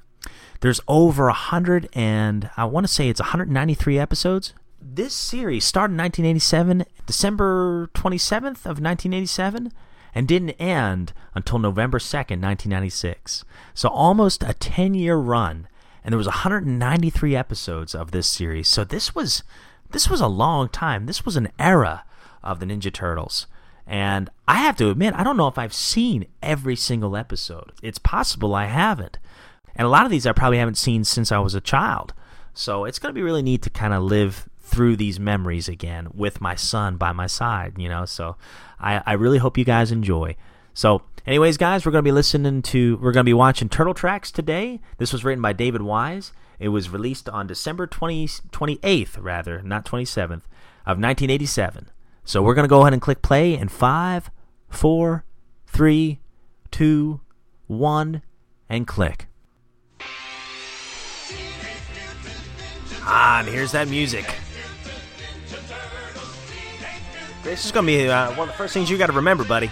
There's 0.61 0.81
over 0.89 1.29
a 1.29 1.33
hundred 1.33 1.89
and 1.93 2.51
I 2.57 2.65
want 2.65 2.87
to 2.87 2.93
say 2.93 3.09
it's 3.09 3.21
193 3.21 3.99
episodes. 3.99 4.55
This 4.81 5.15
series 5.15 5.65
started 5.65 5.95
in 5.95 5.99
1987, 5.99 6.85
December 7.07 7.91
27th 7.95 8.67
of 8.67 8.81
1987, 8.81 9.73
and 10.15 10.27
didn't 10.27 10.51
end 10.51 11.13
until 11.35 11.59
November 11.59 11.99
2nd, 11.99 12.43
1996. 12.43 13.45
So 13.75 13.89
almost 13.89 14.43
a 14.43 14.55
10-year 14.55 15.17
run, 15.17 15.69
and 16.03 16.13
there 16.13 16.19
was 16.19 16.27
193 16.27 17.37
episodes 17.37 17.95
of 17.95 18.11
this 18.11 18.27
series. 18.27 18.69
So 18.69 18.83
this 18.83 19.15
was 19.15 19.43
this 19.91 20.09
was 20.11 20.21
a 20.21 20.27
long 20.27 20.69
time. 20.69 21.07
This 21.07 21.25
was 21.25 21.37
an 21.37 21.49
era 21.59 22.05
of 22.43 22.61
the 22.61 22.67
Ninja 22.67 22.93
Turtles. 22.93 23.47
And 23.87 24.29
I 24.47 24.57
have 24.57 24.77
to 24.77 24.91
admit, 24.91 25.15
I 25.15 25.25
don't 25.25 25.39
know 25.39 25.49
if 25.49 25.57
I've 25.57 25.73
seen 25.73 26.27
every 26.43 26.77
single 26.77 27.17
episode. 27.17 27.73
It's 27.83 27.99
possible 27.99 28.55
I 28.55 28.67
haven't. 28.67 29.19
And 29.79 29.87
a 29.87 29.91
lot 29.91 30.05
of 30.05 30.11
these 30.11 30.27
I 30.27 30.33
probably 30.33 30.59
haven't 30.59 30.77
seen 30.77 31.05
since 31.05 31.33
I 31.33 31.39
was 31.39 31.55
a 31.55 31.61
child. 31.61 32.13
So 32.53 32.85
it's 32.85 32.99
going 32.99 33.15
to 33.15 33.19
be 33.19 33.23
really 33.23 33.43
neat 33.43 33.63
to 33.63 33.71
kind 33.71 33.95
of 33.95 34.03
live 34.03 34.49
through 34.59 34.97
these 34.97 35.19
memories 35.19 35.69
again 35.69 36.09
with 36.13 36.41
my 36.41 36.57
son 36.57 36.97
by 36.97 37.13
my 37.13 37.27
side, 37.27 37.79
you 37.79 37.89
know. 37.89 38.05
So 38.05 38.37
I, 38.81 39.03
I 39.07 39.13
really 39.13 39.39
hope 39.39 39.57
you 39.57 39.65
guys 39.65 39.93
enjoy. 39.93 40.37
So, 40.75 41.03
anyways, 41.27 41.57
guys, 41.57 41.87
we're 41.87 41.93
going 41.93 42.05
to 42.05 42.09
be 42.09 42.13
listening 42.13 42.63
to, 42.63 42.97
we're 42.99 43.13
going 43.13 43.25
to 43.25 43.29
be 43.29 43.35
watching 43.35 43.69
Turtle 43.69 43.95
Tracks 43.95 44.31
today. 44.31 44.81
This 44.99 45.13
was 45.13 45.25
written 45.25 45.43
by 45.43 45.53
David 45.53 45.83
Wise. 45.83 46.33
It 46.59 46.69
was 46.69 46.91
released 46.91 47.29
on 47.29 47.47
December 47.47 47.87
20, 47.87 48.27
28th, 48.27 49.17
rather, 49.23 49.63
not 49.63 49.85
27th, 49.85 50.43
of 50.85 50.99
1987. 50.99 51.91
So 52.25 52.43
we're 52.43 52.55
going 52.55 52.65
to 52.65 52.69
go 52.69 52.81
ahead 52.83 52.93
and 52.93 53.01
click 53.01 53.23
play 53.23 53.55
in 53.55 53.69
five, 53.69 54.31
four, 54.69 55.25
three, 55.67 56.21
two, 56.71 57.21
one, 57.67 58.23
and 58.69 58.87
click. 58.87 59.28
Ah, 63.11 63.39
and 63.41 63.49
here's 63.49 63.73
that 63.73 63.89
music. 63.89 64.27
This 67.43 67.65
is 67.65 67.73
going 67.73 67.87
to 67.87 67.91
be 67.91 68.07
uh, 68.07 68.33
one 68.33 68.49
of 68.49 68.55
the 68.55 68.59
first 68.59 68.75
things 68.75 68.91
you 68.91 68.99
got 68.99 69.07
to 69.07 69.15
remember, 69.15 69.45
buddy. 69.45 69.71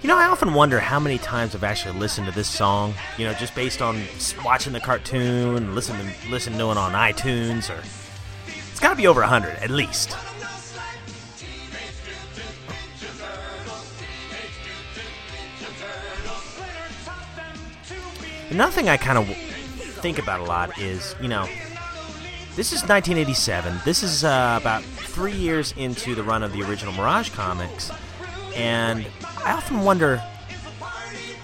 You 0.00 0.08
know, 0.08 0.16
I 0.16 0.28
often 0.28 0.54
wonder 0.54 0.80
how 0.80 0.98
many 0.98 1.18
times 1.18 1.54
I've 1.54 1.64
actually 1.64 1.98
listened 1.98 2.28
to 2.28 2.32
this 2.32 2.48
song. 2.48 2.94
You 3.18 3.26
know, 3.26 3.34
just 3.34 3.54
based 3.54 3.82
on 3.82 4.02
watching 4.42 4.72
the 4.72 4.80
cartoon, 4.80 5.74
listening 5.74 6.10
listening 6.30 6.58
to 6.60 6.70
it 6.70 6.78
on 6.78 6.92
iTunes, 6.92 7.68
or 7.68 7.82
it's 8.46 8.80
got 8.80 8.90
to 8.90 8.96
be 8.96 9.06
over 9.06 9.20
hundred 9.20 9.56
at 9.56 9.68
least. 9.68 10.16
Another 18.50 18.72
thing 18.72 18.88
I 18.88 18.96
kind 18.96 19.18
of 19.18 19.28
think 20.00 20.18
about 20.18 20.40
a 20.40 20.44
lot 20.44 20.78
is, 20.78 21.14
you 21.20 21.28
know, 21.28 21.46
This 22.56 22.72
is 22.72 22.80
1987. 22.82 23.80
This 23.84 24.02
is 24.02 24.24
uh, 24.24 24.58
about 24.60 24.82
three 24.82 25.32
years 25.32 25.72
into 25.76 26.14
the 26.16 26.22
run 26.24 26.42
of 26.42 26.52
the 26.52 26.62
original 26.62 26.92
Mirage 26.92 27.30
comics, 27.30 27.90
and 28.56 29.06
I 29.44 29.52
often 29.52 29.80
wonder 29.82 30.18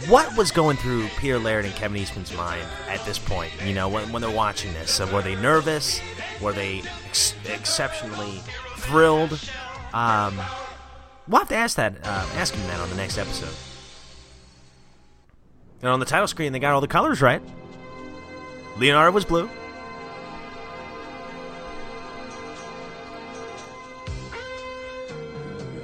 what 0.08 0.37
was 0.37 0.50
going 0.50 0.76
through 0.76 1.06
Peter 1.18 1.38
Laird 1.38 1.66
and 1.66 1.75
Kevin 1.75 1.99
Eastman's 1.99 2.37
mind 2.37 2.66
at 2.88 3.04
this 3.04 3.18
point. 3.18 3.52
You 3.64 3.75
know, 3.75 3.88
when, 3.88 4.11
when 4.12 4.23
they're 4.23 4.30
watching 4.30 4.73
this, 4.73 4.90
so 4.90 5.06
were 5.14 5.23
they 5.23 5.37
nervous? 5.37 6.00
Were 6.42 6.52
they 6.52 6.82
ex- 7.06 7.34
exceptionally 7.49 8.42
thrilled? 8.78 9.38
Um, 9.92 10.37
we'll 11.28 11.38
have 11.38 11.49
to 11.50 11.56
ask 11.56 11.76
that, 11.76 11.94
uh, 12.02 12.26
ask 12.34 12.54
him 12.54 12.66
that 12.66 12.80
on 12.80 12.90
the 12.90 12.96
next 12.96 13.18
episode. 13.18 13.54
And 15.84 15.92
on 15.92 16.00
the 16.00 16.06
title 16.06 16.26
screen, 16.26 16.50
they 16.54 16.58
got 16.58 16.72
all 16.72 16.80
the 16.80 16.88
colors 16.88 17.20
right. 17.20 17.42
Leonardo 18.78 19.12
was 19.12 19.26
blue. 19.26 19.50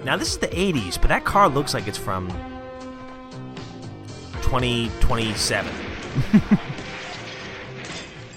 Now 0.03 0.17
this 0.17 0.33
is 0.33 0.39
the 0.39 0.47
80s, 0.47 0.99
but 0.99 1.09
that 1.09 1.27
car 1.27 1.51
looks 1.51 1.75
like 1.75 1.87
it's 1.87 1.99
from 1.99 2.29
2027. 4.41 5.71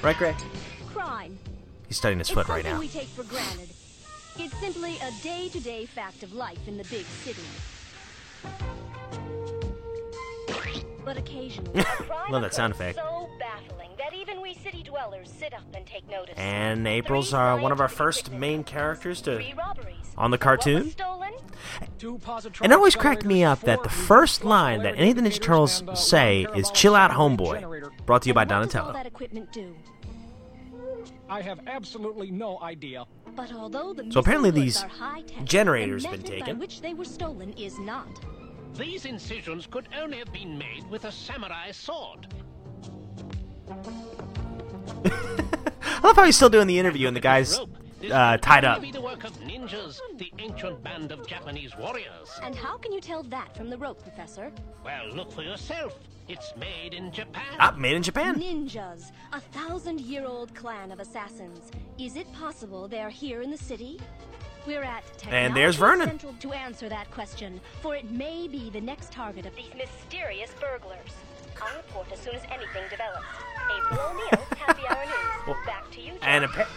right, 0.03 0.17
Greg? 0.17 0.35
Crime. 0.93 1.39
He's 1.87 1.95
studying 1.95 2.19
his 2.19 2.27
It's 2.27 2.33
foot 2.35 2.49
right 2.49 2.65
now. 2.65 2.77
we 2.77 2.89
take 2.89 3.07
for 3.07 3.23
granted. 3.23 3.69
It's 4.37 4.57
simply 4.57 4.97
a 4.97 5.11
day-to-day 5.23 5.85
fact 5.85 6.23
of 6.23 6.33
life 6.33 6.67
in 6.67 6.75
the 6.75 6.83
big 6.83 7.05
city. 7.05 7.41
But 11.05 11.17
occasionally, 11.17 11.83
Love 12.29 12.41
that 12.41 12.53
sound 12.53 12.73
effect. 12.73 12.97
So 12.97 13.29
baffling 13.39 13.91
that 13.97 14.13
even 14.13 14.41
we 14.41 14.53
city 14.53 14.83
dwellers 14.83 15.29
sit 15.29 15.53
up 15.53 15.63
and 15.73 15.85
take 15.85 16.09
notice. 16.09 16.35
And 16.37 16.87
April's 16.87 17.29
Three 17.29 17.39
uh, 17.39 17.57
one 17.57 17.71
of 17.71 17.81
our 17.81 17.87
first 17.87 18.31
main 18.31 18.63
characters 18.63 19.21
to 19.21 19.41
on 20.17 20.31
the 20.31 20.37
cartoon. 20.37 20.93
And 22.61 22.71
it 22.71 22.71
always 22.71 22.95
cracked 22.95 23.25
me 23.25 23.43
up 23.43 23.61
that 23.61 23.83
the 23.83 23.89
first 23.89 24.43
line 24.43 24.83
that 24.83 24.95
any 24.97 25.11
of 25.11 25.15
the 25.15 25.21
Ninja 25.21 25.41
Turtles 25.41 25.83
say 25.95 26.45
is 26.55 26.69
"Chill 26.71 26.95
out, 26.95 27.11
homeboy." 27.11 27.89
Brought 28.05 28.23
to 28.23 28.29
you 28.29 28.33
by 28.33 28.43
And 28.43 28.51
what 28.51 28.63
does 28.63 28.73
Donatello. 28.73 28.93
that 28.93 29.05
equipment 29.05 29.51
do? 29.51 29.75
I 31.29 31.41
have 31.41 31.59
absolutely 31.67 32.31
no 32.31 32.59
idea. 32.61 33.05
But 33.35 33.51
although 33.53 33.93
the 33.93 34.11
So 34.11 34.19
apparently 34.19 34.51
these 34.51 34.81
goods 34.81 34.93
are 34.93 34.97
high-tech, 34.97 35.45
generators 35.45 36.05
have 36.05 36.23
been 36.23 36.23
taken. 36.23 36.59
Which 36.59 36.81
they 36.81 36.93
were 36.93 37.05
stolen 37.05 37.53
is 37.53 37.79
not. 37.79 38.07
These 38.75 39.05
incisions 39.05 39.67
could 39.67 39.87
only 39.95 40.17
have 40.17 40.33
been 40.33 40.57
made 40.57 40.89
with 40.89 41.05
a 41.05 41.11
samurai 41.11 41.71
sword. 41.71 42.27
I 45.05 45.99
love 46.03 46.15
how 46.15 46.23
he's 46.23 46.35
still 46.35 46.49
doing 46.49 46.67
the 46.67 46.79
interview 46.79 47.07
and 47.07 47.15
the 47.15 47.21
guy's 47.21 47.57
Rope. 47.57 47.77
This 48.03 48.11
uh, 48.11 48.35
tied 48.41 48.65
up. 48.65 48.81
be 48.81 48.91
the 48.91 48.99
work 48.99 49.23
of 49.23 49.31
ninjas, 49.39 49.97
the 50.17 50.29
ancient 50.37 50.83
band 50.83 51.13
of 51.13 51.25
Japanese 51.25 51.71
warriors. 51.77 52.29
And 52.41 52.53
how 52.53 52.77
can 52.77 52.91
you 52.91 52.99
tell 52.99 53.23
that 53.23 53.55
from 53.55 53.69
the 53.69 53.77
rope, 53.77 54.01
Professor? 54.03 54.51
Well, 54.83 55.07
look 55.15 55.31
for 55.31 55.41
yourself. 55.41 55.97
It's 56.27 56.51
made 56.57 56.93
in 56.93 57.13
Japan. 57.13 57.55
Ah, 57.59 57.73
made 57.77 57.95
in 57.95 58.03
Japan. 58.03 58.35
Ninjas, 58.35 59.11
a 59.31 59.39
thousand-year-old 59.39 60.53
clan 60.53 60.91
of 60.91 60.99
assassins. 60.99 61.71
Is 61.97 62.17
it 62.17 62.29
possible 62.33 62.89
they're 62.89 63.09
here 63.09 63.41
in 63.41 63.51
the 63.51 63.57
city? 63.57 64.01
We're 64.65 64.83
at 64.83 65.03
And 65.29 65.55
there's 65.55 65.75
Technology 65.75 65.99
Vernon. 66.05 66.07
Central 66.19 66.33
to 66.39 66.53
answer 66.53 66.89
that 66.89 67.11
question, 67.11 67.59
for 67.81 67.95
it 67.95 68.09
may 68.09 68.47
be 68.47 68.69
the 68.69 68.81
next 68.81 69.11
target 69.11 69.45
of 69.45 69.55
these 69.55 69.73
mysterious 69.75 70.51
burglars. 70.59 70.97
I'll 71.61 71.75
report 71.77 72.07
as 72.11 72.19
soon 72.19 72.35
as 72.35 72.41
anything 72.51 72.83
develops. 72.89 73.25
April 73.77 74.01
O'Neil, 74.09 74.45
Happy 74.57 74.81
Hour 74.87 75.05
News. 75.05 75.55
Back 75.65 75.89
to 75.91 76.01
you, 76.01 76.13
And, 76.21 76.45
appa- 76.45 76.67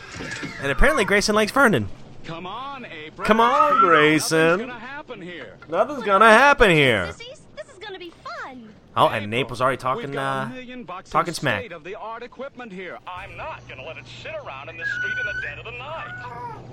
and 0.62 0.70
apparently 0.72 1.04
Grayson 1.04 1.34
likes 1.34 1.52
Vernon. 1.52 1.88
Come 2.24 2.46
on, 2.46 2.84
April. 2.84 3.24
Come 3.26 3.40
on, 3.40 3.80
Grayson. 3.80 4.38
Nothing's 4.58 4.68
gonna 4.68 4.78
happen 4.80 5.22
here. 5.22 5.56
Nothing's 5.68 6.02
gonna 6.02 6.30
happen 6.30 6.70
here. 6.70 7.06
This 7.06 7.20
is 7.20 7.78
gonna 7.80 7.98
be 8.00 8.10
fun. 8.24 8.68
Oh, 8.96 9.08
and 9.08 9.30
Naples 9.30 9.60
already 9.60 9.76
talking 9.76 10.16
uh, 10.16 10.48
a 10.50 10.54
million 10.54 10.82
bucks 10.84 11.10
talking 11.10 11.34
smack. 11.34 11.60
State-of-the-art 11.60 12.22
equipment 12.24 12.72
here. 12.72 12.98
I'm 13.06 13.36
not 13.36 13.66
gonna 13.68 13.84
let 13.84 13.96
it 13.96 14.04
sit 14.22 14.34
around 14.44 14.68
in 14.70 14.76
the 14.76 14.84
street 14.84 15.16
in 15.20 15.26
the 15.36 15.42
dead 15.42 15.58
of 15.58 15.64
the 15.66 15.70
night. 15.78 16.64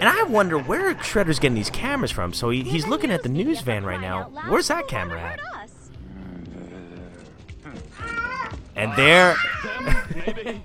And 0.00 0.08
I 0.08 0.22
wonder 0.24 0.58
where 0.58 0.94
Shredder's 0.96 1.38
getting 1.38 1.54
these 1.54 1.70
cameras 1.70 2.10
from. 2.10 2.32
So 2.32 2.50
he, 2.50 2.62
he's 2.62 2.86
looking 2.86 3.10
at 3.10 3.22
the 3.22 3.28
news 3.28 3.60
van 3.60 3.84
right 3.84 4.00
now. 4.00 4.30
Where's 4.48 4.68
that 4.68 4.88
camera 4.88 5.20
at? 5.20 5.40
And 8.76 8.92
there, 8.96 9.36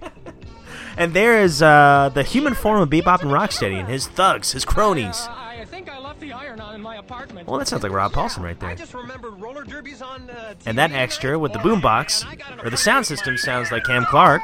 and 0.97 1.13
there 1.13 1.41
is 1.41 1.61
uh, 1.61 2.09
the 2.13 2.23
human 2.23 2.55
form 2.55 2.81
of 2.81 2.89
Bebop 2.89 3.21
and 3.21 3.29
Rocksteady 3.29 3.79
and 3.79 3.87
his 3.87 4.07
thugs, 4.07 4.51
his 4.51 4.65
cronies. 4.65 5.27
Well, 7.45 7.59
that 7.59 7.67
sounds 7.67 7.83
like 7.83 7.91
Rob 7.91 8.11
Paulsen 8.11 8.43
right 8.43 8.59
there. 8.59 8.75
And 10.65 10.77
that 10.77 10.91
extra 10.91 11.37
with 11.37 11.53
the 11.53 11.59
boombox 11.59 12.63
or 12.63 12.69
the 12.69 12.77
sound 12.77 13.05
system 13.05 13.37
sounds 13.37 13.71
like 13.71 13.83
Cam 13.85 14.05
Clarke. 14.05 14.41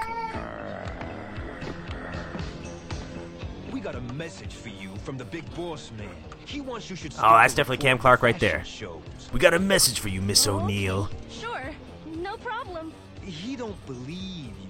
Boss 5.55 5.91
man. 5.97 6.09
He 6.45 6.61
wants 6.61 6.89
you 6.89 6.95
should. 6.95 7.13
Oh, 7.17 7.37
that's 7.37 7.53
definitely 7.53 7.83
Cam 7.83 7.97
Clarke 7.97 8.21
right 8.21 8.39
there. 8.39 8.63
Shows. 8.63 9.01
We 9.33 9.39
got 9.39 9.53
a 9.53 9.59
message 9.59 9.99
for 9.99 10.09
you, 10.09 10.21
Miss 10.21 10.47
oh, 10.47 10.59
O'Neil. 10.59 11.09
Sure, 11.29 11.71
no 12.05 12.37
problem. 12.37 12.93
He 13.21 13.55
don't 13.55 13.85
believe 13.85 14.53
you. 14.61 14.69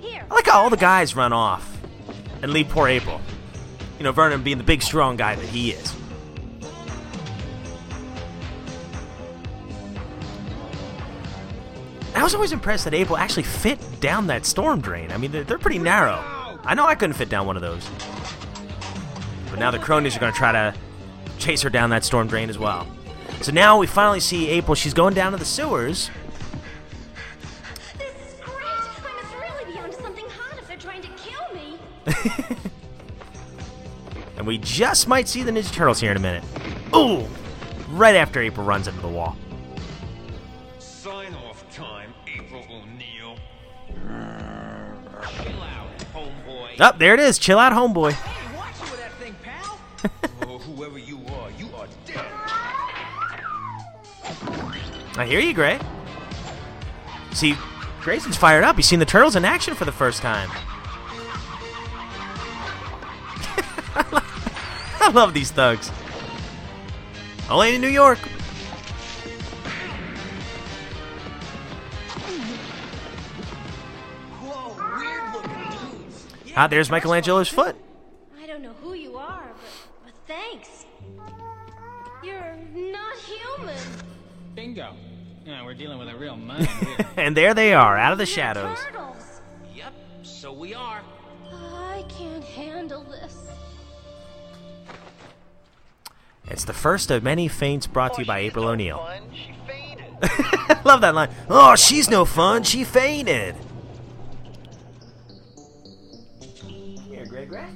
Here. 0.00 0.26
I 0.30 0.34
like 0.34 0.46
how 0.46 0.62
all 0.62 0.70
the 0.70 0.76
guys 0.76 1.14
run 1.14 1.32
off 1.32 1.78
and 2.42 2.52
leave 2.52 2.68
poor 2.68 2.88
April. 2.88 3.20
You 3.98 4.04
know, 4.04 4.12
Vernon 4.12 4.42
being 4.42 4.58
the 4.58 4.64
big, 4.64 4.82
strong 4.82 5.16
guy 5.16 5.34
that 5.36 5.46
he 5.46 5.70
is. 5.70 5.94
I 12.14 12.22
was 12.22 12.34
always 12.34 12.52
impressed 12.52 12.84
that 12.84 12.94
April 12.94 13.18
actually 13.18 13.42
fit 13.42 13.78
down 14.00 14.28
that 14.28 14.46
storm 14.46 14.80
drain. 14.80 15.12
I 15.12 15.18
mean, 15.18 15.30
they're, 15.30 15.44
they're 15.44 15.58
pretty 15.58 15.78
narrow. 15.78 16.24
I 16.66 16.74
know 16.74 16.86
I 16.86 16.94
couldn't 16.94 17.14
fit 17.14 17.28
down 17.28 17.46
one 17.46 17.56
of 17.56 17.62
those. 17.62 17.88
But 19.50 19.58
now 19.58 19.70
the 19.70 19.78
cronies 19.78 20.16
are 20.16 20.20
going 20.20 20.32
to 20.32 20.38
try 20.38 20.52
to 20.52 20.74
chase 21.38 21.62
her 21.62 21.70
down 21.70 21.90
that 21.90 22.04
storm 22.04 22.26
drain 22.26 22.50
as 22.50 22.58
well. 22.58 22.86
So 23.40 23.52
now 23.52 23.78
we 23.78 23.86
finally 23.86 24.20
see 24.20 24.48
April. 24.48 24.74
She's 24.74 24.94
going 24.94 25.14
down 25.14 25.32
to 25.32 25.38
the 25.38 25.44
sewers. 25.44 26.10
This 27.98 28.14
is 28.26 28.40
great. 28.40 28.64
I 28.64 29.22
must 29.22 29.34
really 29.34 29.72
be 29.72 29.78
onto 29.78 30.00
something 30.00 30.26
hot 30.28 30.58
if 30.58 30.66
they're 30.66 30.76
trying 30.76 31.02
to 31.02 31.08
kill 31.16 31.54
me. 31.54 31.78
And 34.36 34.46
we 34.46 34.58
just 34.58 35.08
might 35.08 35.26
see 35.26 35.42
the 35.42 35.50
Ninja 35.50 35.72
Turtles 35.72 36.00
here 36.00 36.10
in 36.10 36.18
a 36.18 36.20
minute. 36.20 36.44
Ooh! 36.94 37.26
Right 37.90 38.14
after 38.14 38.42
April 38.42 38.66
runs 38.66 38.88
into 38.88 39.00
the 39.00 39.08
wall. 39.08 39.36
Sign 40.78 41.34
off 41.34 41.64
time, 41.74 42.12
April 42.26 42.62
O'Neil. 42.70 43.38
Chill 46.76 46.82
out, 46.82 46.86
homeboy. 46.86 46.94
Up 46.94 46.98
there 46.98 47.14
it 47.14 47.20
is. 47.20 47.38
Chill 47.38 47.58
out, 47.58 47.72
homeboy. 47.72 48.12
Hey, 48.12 48.56
watch 48.56 48.74
you 48.78 48.90
with 48.90 49.00
that 49.00 49.12
thing, 49.12 49.34
pal. 49.42 49.80
oh, 50.48 50.58
whoever 50.58 50.98
you 50.98 51.20
are, 51.28 51.50
you 51.58 51.68
are 51.76 51.86
dead. 52.06 52.26
I 55.16 55.26
hear 55.26 55.40
you, 55.40 55.54
Gray. 55.54 55.78
See, 57.32 57.56
Grayson's 58.00 58.36
fired 58.36 58.64
up. 58.64 58.76
He's 58.76 58.86
seen 58.86 58.98
the 58.98 59.04
turtles 59.04 59.36
in 59.36 59.44
action 59.44 59.74
for 59.74 59.84
the 59.84 59.92
first 59.92 60.20
time. 60.22 60.50
I 65.00 65.10
love 65.12 65.34
these 65.34 65.50
thugs. 65.50 65.90
Only 67.48 67.76
in 67.76 67.80
New 67.80 67.88
York. 67.88 68.18
Ah, 76.56 76.66
there's 76.68 76.90
Michelangelo's 76.90 77.48
foot. 77.48 77.76
I 78.40 78.46
don't 78.46 78.62
know 78.62 78.74
who 78.74 78.94
you 78.94 79.16
are, 79.16 79.50
but, 80.04 80.04
but 80.04 80.14
thanks. 80.26 80.86
You're 82.22 82.56
not 82.72 83.16
human. 83.16 83.76
Bingo. 84.54 84.94
Yeah, 85.44 85.64
we're 85.64 85.74
dealing 85.74 85.98
with 85.98 86.08
a 86.08 86.16
real 86.16 86.36
mind 86.36 86.66
here. 86.66 86.96
And 87.16 87.36
there 87.36 87.54
they 87.54 87.74
are, 87.74 87.96
out 87.98 88.12
of 88.12 88.18
the 88.18 88.24
You're 88.24 88.34
shadows. 88.34 88.78
Turtles. 88.84 89.40
Yep, 89.74 89.92
so 90.22 90.52
we 90.52 90.74
are. 90.74 91.00
I 91.52 92.04
can't 92.08 92.44
handle 92.44 93.04
this. 93.04 93.48
It's 96.46 96.64
the 96.64 96.72
first 96.72 97.10
of 97.10 97.22
many 97.22 97.48
feints 97.48 97.86
brought 97.86 98.14
to 98.14 98.22
you 98.22 98.26
by 98.26 98.40
April 98.40 98.66
O'Neil. 98.66 98.98
Fun, 98.98 99.22
she 99.32 99.54
fainted. 99.66 100.84
Love 100.84 101.00
that 101.00 101.14
line. 101.14 101.30
Oh, 101.48 101.74
she's 101.76 102.08
no 102.08 102.24
fun. 102.24 102.62
She 102.62 102.84
fainted. 102.84 103.56
Here, 107.08 107.26
Greg, 107.26 107.48
Greg. 107.48 107.70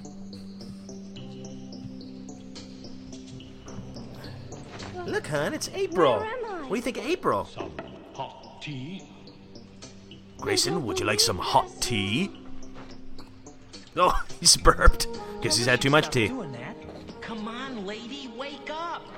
Look, 5.07 5.27
hon, 5.27 5.55
it's 5.55 5.71
April. 5.75 6.19
Where 6.19 6.27
am 6.27 6.45
I? 6.45 6.61
What 6.63 6.69
do 6.69 6.77
you 6.77 6.83
think 6.83 6.99
of 6.99 7.07
April? 7.07 7.45
Some 7.47 7.73
hot 8.15 8.63
tea? 8.63 9.03
Grayson, 10.39 10.85
would 10.85 11.01
you 11.01 11.07
like 11.07 11.21
some 11.21 11.39
hot 11.39 11.69
tea? 11.81 12.31
Oh, 13.97 14.23
he's 14.41 14.57
burped. 14.57 15.09
Guess 15.41 15.57
he's 15.57 15.67
had 15.67 15.81
too 15.81 15.91
much 15.91 16.11
tea. 16.11 16.29
Come 17.21 17.49
on, 17.49 17.87
lady, 17.87 18.31
wake 18.37 18.71
up. 18.71 19.03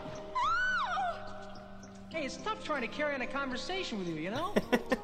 Hey, 2.11 2.25
it's 2.25 2.39
tough 2.39 2.65
trying 2.65 2.83
to 2.83 2.89
carry 2.89 3.15
on 3.15 3.21
a 3.21 3.27
conversation 3.27 4.01
with 4.01 4.09
you, 4.09 4.17
you 4.17 4.31
know? 4.33 4.53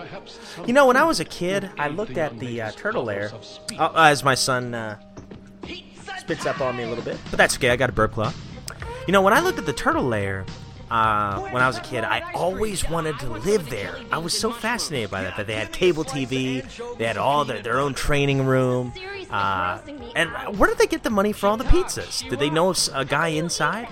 Perhaps 0.00 0.38
You 0.66 0.72
know, 0.72 0.86
when 0.86 0.96
I 0.96 1.04
was 1.04 1.20
a 1.20 1.24
kid, 1.24 1.70
I 1.78 1.88
looked 1.88 2.16
at 2.18 2.38
the 2.38 2.62
uh, 2.62 2.70
turtle 2.72 3.04
lair 3.04 3.28
powers 3.30 3.32
of 3.32 3.44
speech. 3.44 3.78
uh, 3.80 3.92
as 3.96 4.24
my 4.24 4.34
son 4.34 4.74
uh, 4.74 4.98
spits 6.18 6.46
up 6.46 6.60
on 6.60 6.76
me 6.76 6.84
a 6.84 6.88
little 6.88 7.04
bit. 7.04 7.18
But 7.30 7.36
that's 7.38 7.56
okay, 7.56 7.70
I 7.70 7.76
got 7.76 7.90
a 7.90 7.92
burp 7.92 8.12
claw. 8.12 8.32
You 9.06 9.12
know, 9.12 9.22
when 9.22 9.32
I 9.32 9.40
looked 9.40 9.58
at 9.58 9.66
the 9.66 9.72
turtle 9.72 10.04
lair 10.04 10.44
uh, 10.90 11.40
when 11.50 11.62
I 11.62 11.66
was 11.68 11.78
a 11.78 11.82
kid, 11.82 12.02
I 12.04 12.32
always 12.34 12.88
wanted 12.88 13.18
to 13.20 13.28
live 13.28 13.70
there. 13.70 13.96
I 14.10 14.18
was 14.18 14.36
so 14.38 14.50
fascinated 14.50 15.10
by 15.10 15.22
that, 15.22 15.36
that 15.36 15.46
they 15.46 15.54
had 15.54 15.72
cable 15.72 16.04
TV, 16.04 16.64
they 16.98 17.04
had 17.06 17.16
all 17.16 17.44
their, 17.44 17.62
their 17.62 17.78
own 17.78 17.94
training 17.94 18.44
room. 18.44 18.92
Uh, 19.30 19.78
and 20.16 20.30
where 20.58 20.68
did 20.68 20.78
they 20.78 20.86
get 20.88 21.04
the 21.04 21.10
money 21.10 21.32
for 21.32 21.46
all 21.46 21.56
the 21.56 21.64
pizzas? 21.64 22.28
Did 22.28 22.40
they 22.40 22.50
know 22.50 22.74
a 22.92 23.04
guy 23.04 23.28
inside? 23.28 23.88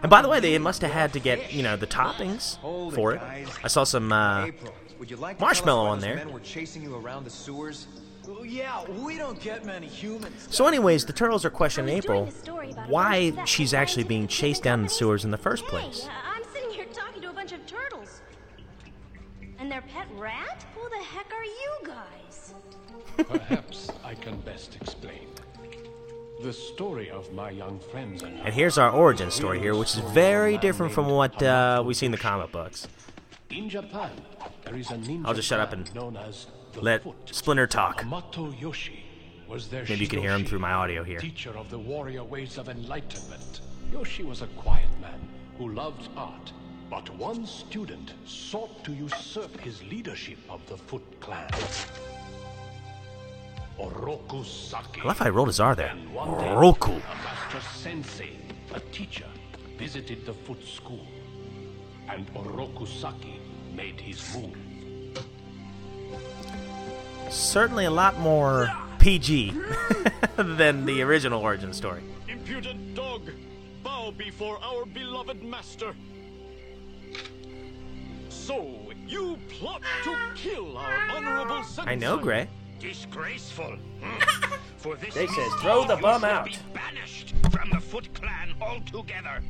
Junk. 0.00 0.04
And 0.04 0.10
by 0.10 0.22
the 0.22 0.28
way, 0.28 0.40
they 0.40 0.56
must 0.58 0.80
have 0.80 0.92
had 0.92 1.12
to 1.12 1.20
get, 1.20 1.52
you 1.52 1.62
know, 1.62 1.76
the 1.76 1.86
toppings 1.86 2.58
for 2.94 3.12
it. 3.12 3.20
I 3.62 3.68
saw 3.68 3.84
some 3.84 4.10
uh, 4.12 4.46
April, 4.46 4.74
would 4.98 5.10
you 5.10 5.16
like 5.16 5.36
to 5.36 5.44
marshmallow 5.44 5.86
on 5.86 6.00
there. 6.00 6.16
those 6.16 6.24
men 6.24 6.34
were 6.34 6.40
chasing 6.40 6.82
you 6.82 6.96
around 6.96 7.24
the 7.24 7.30
sewers? 7.30 7.86
Oh, 8.28 8.42
yeah, 8.42 8.88
we 8.88 9.18
don't 9.18 9.40
get 9.40 9.64
many 9.66 9.86
humans. 9.86 10.48
So, 10.50 10.66
anyways, 10.66 11.04
the 11.04 11.12
turtles 11.12 11.44
are 11.44 11.50
questioning 11.50 11.90
I 11.92 11.96
was 11.96 12.04
doing 12.04 12.18
April 12.18 12.28
a 12.28 12.42
story 12.42 12.70
about 12.70 12.88
a 12.88 12.92
why 12.92 13.44
she's 13.44 13.74
actually 13.74 14.04
being 14.04 14.26
chased 14.26 14.62
down 14.62 14.80
in 14.80 14.84
the 14.84 14.90
sewers 14.90 15.24
in 15.24 15.30
the 15.30 15.38
first 15.38 15.66
place. 15.66 16.04
Hey, 16.04 16.10
uh, 16.10 16.36
I'm 16.36 16.42
sitting 16.52 16.70
here 16.70 16.86
talking 16.92 17.20
to 17.22 17.30
a 17.30 17.32
bunch 17.32 17.52
of 17.52 17.66
turtles. 17.66 18.20
And 19.58 19.70
their 19.70 19.82
pet 19.82 20.06
rat? 20.16 20.64
Who 20.74 20.88
the 20.88 21.02
heck 21.04 21.32
are 21.32 21.44
you 21.44 21.72
guys? 21.84 22.54
Perhaps 23.16 23.90
I 24.04 24.14
can 24.14 24.40
best 24.40 24.76
explain. 24.76 25.29
The 26.42 26.52
story 26.54 27.10
of 27.10 27.30
my 27.34 27.50
young 27.50 27.78
friends 27.78 28.22
and 28.22 28.40
And 28.40 28.54
here's 28.54 28.78
our 28.78 28.90
origin 28.90 29.30
story 29.30 29.58
here, 29.58 29.74
which 29.74 29.94
is 29.94 30.00
very 30.12 30.56
different 30.56 30.90
from 30.90 31.10
what 31.10 31.42
uh, 31.42 31.82
we 31.84 31.92
see 31.92 32.06
in 32.06 32.12
the 32.12 32.18
comic 32.18 32.50
books. 32.50 32.88
In 33.50 33.68
Japan, 33.68 34.10
there 34.64 34.74
is 34.74 34.90
a 34.90 34.94
ninja 34.94 35.26
I'll 35.26 35.34
just 35.34 35.48
shut 35.48 35.60
up 35.60 35.74
and 35.74 35.94
known 35.94 36.16
as 36.16 36.46
the 36.72 36.80
Let. 36.80 37.02
Splinter 37.26 37.66
talk. 37.66 38.00
Hamato 38.00 38.58
Yoshi 38.58 39.04
was 39.46 39.68
their 39.68 39.82
Maybe 39.82 40.00
you 40.00 40.08
can 40.08 40.20
hear 40.20 40.30
him 40.30 40.46
through 40.46 40.60
my 40.60 40.72
audio 40.72 41.04
here. 41.04 41.18
Teacher 41.18 41.54
of 41.58 41.68
the 41.68 41.78
warrior 41.78 42.24
ways 42.24 42.56
of 42.56 42.70
enlightenment. 42.70 43.60
Yoshi 43.92 44.22
was 44.22 44.40
a 44.40 44.46
quiet 44.46 44.88
man 44.98 45.20
who 45.58 45.68
loved 45.74 46.08
art, 46.16 46.52
but 46.88 47.10
one 47.16 47.44
student 47.44 48.14
sought 48.24 48.82
to 48.84 48.92
usurp 48.92 49.60
his 49.60 49.82
leadership 49.82 50.38
of 50.48 50.66
the 50.68 50.76
Foot 50.78 51.04
Clan. 51.20 51.50
Oroku 53.80 54.44
Saki. 54.44 55.00
I 55.00 55.04
love 55.04 55.18
how 55.18 55.24
he 55.24 55.30
rolled 55.30 55.48
his 55.48 55.58
R 55.58 55.74
there. 55.74 55.88
And 55.88 56.08
day, 56.12 56.18
Oroku. 56.18 56.96
A 56.96 57.14
master 57.24 57.60
sensei, 57.74 58.36
a 58.74 58.80
teacher, 58.92 59.26
visited 59.78 60.26
the 60.26 60.34
Foot 60.34 60.62
School, 60.62 61.06
and 62.08 62.32
Oroku 62.34 62.86
Saki 62.86 63.40
made 63.74 63.98
his 63.98 64.20
move. 64.34 64.56
Certainly 67.30 67.86
a 67.86 67.90
lot 67.90 68.18
more 68.18 68.68
PG 68.98 69.54
than 70.36 70.84
the 70.84 71.00
original 71.00 71.40
origin 71.40 71.72
story. 71.72 72.02
Impudent 72.28 72.94
dog, 72.94 73.30
bow 73.82 74.10
before 74.10 74.58
our 74.62 74.84
beloved 74.84 75.42
master. 75.42 75.94
So, 78.28 78.76
you 79.06 79.38
plot 79.48 79.80
to 80.04 80.16
kill 80.34 80.76
our 80.76 81.08
honorable 81.10 81.62
sensei. 81.62 81.92
I 81.92 81.94
know, 81.94 82.18
Gray. 82.18 82.48
Disgraceful. 82.80 83.76
Hmm. 84.02 84.54
For 84.78 84.96
this 84.96 85.12
Gray 85.14 85.26
reason, 85.26 85.44
says, 85.44 85.60
"Throw 85.60 85.86
the 85.86 85.96
you 85.96 86.02
bum 86.02 86.24
out." 86.24 86.46
Be 86.46 86.56
banished 86.72 87.34
from 87.52 87.70
the 87.70 87.80
Foot 87.80 88.12
Clan 88.14 88.54
altogether. 88.60 89.42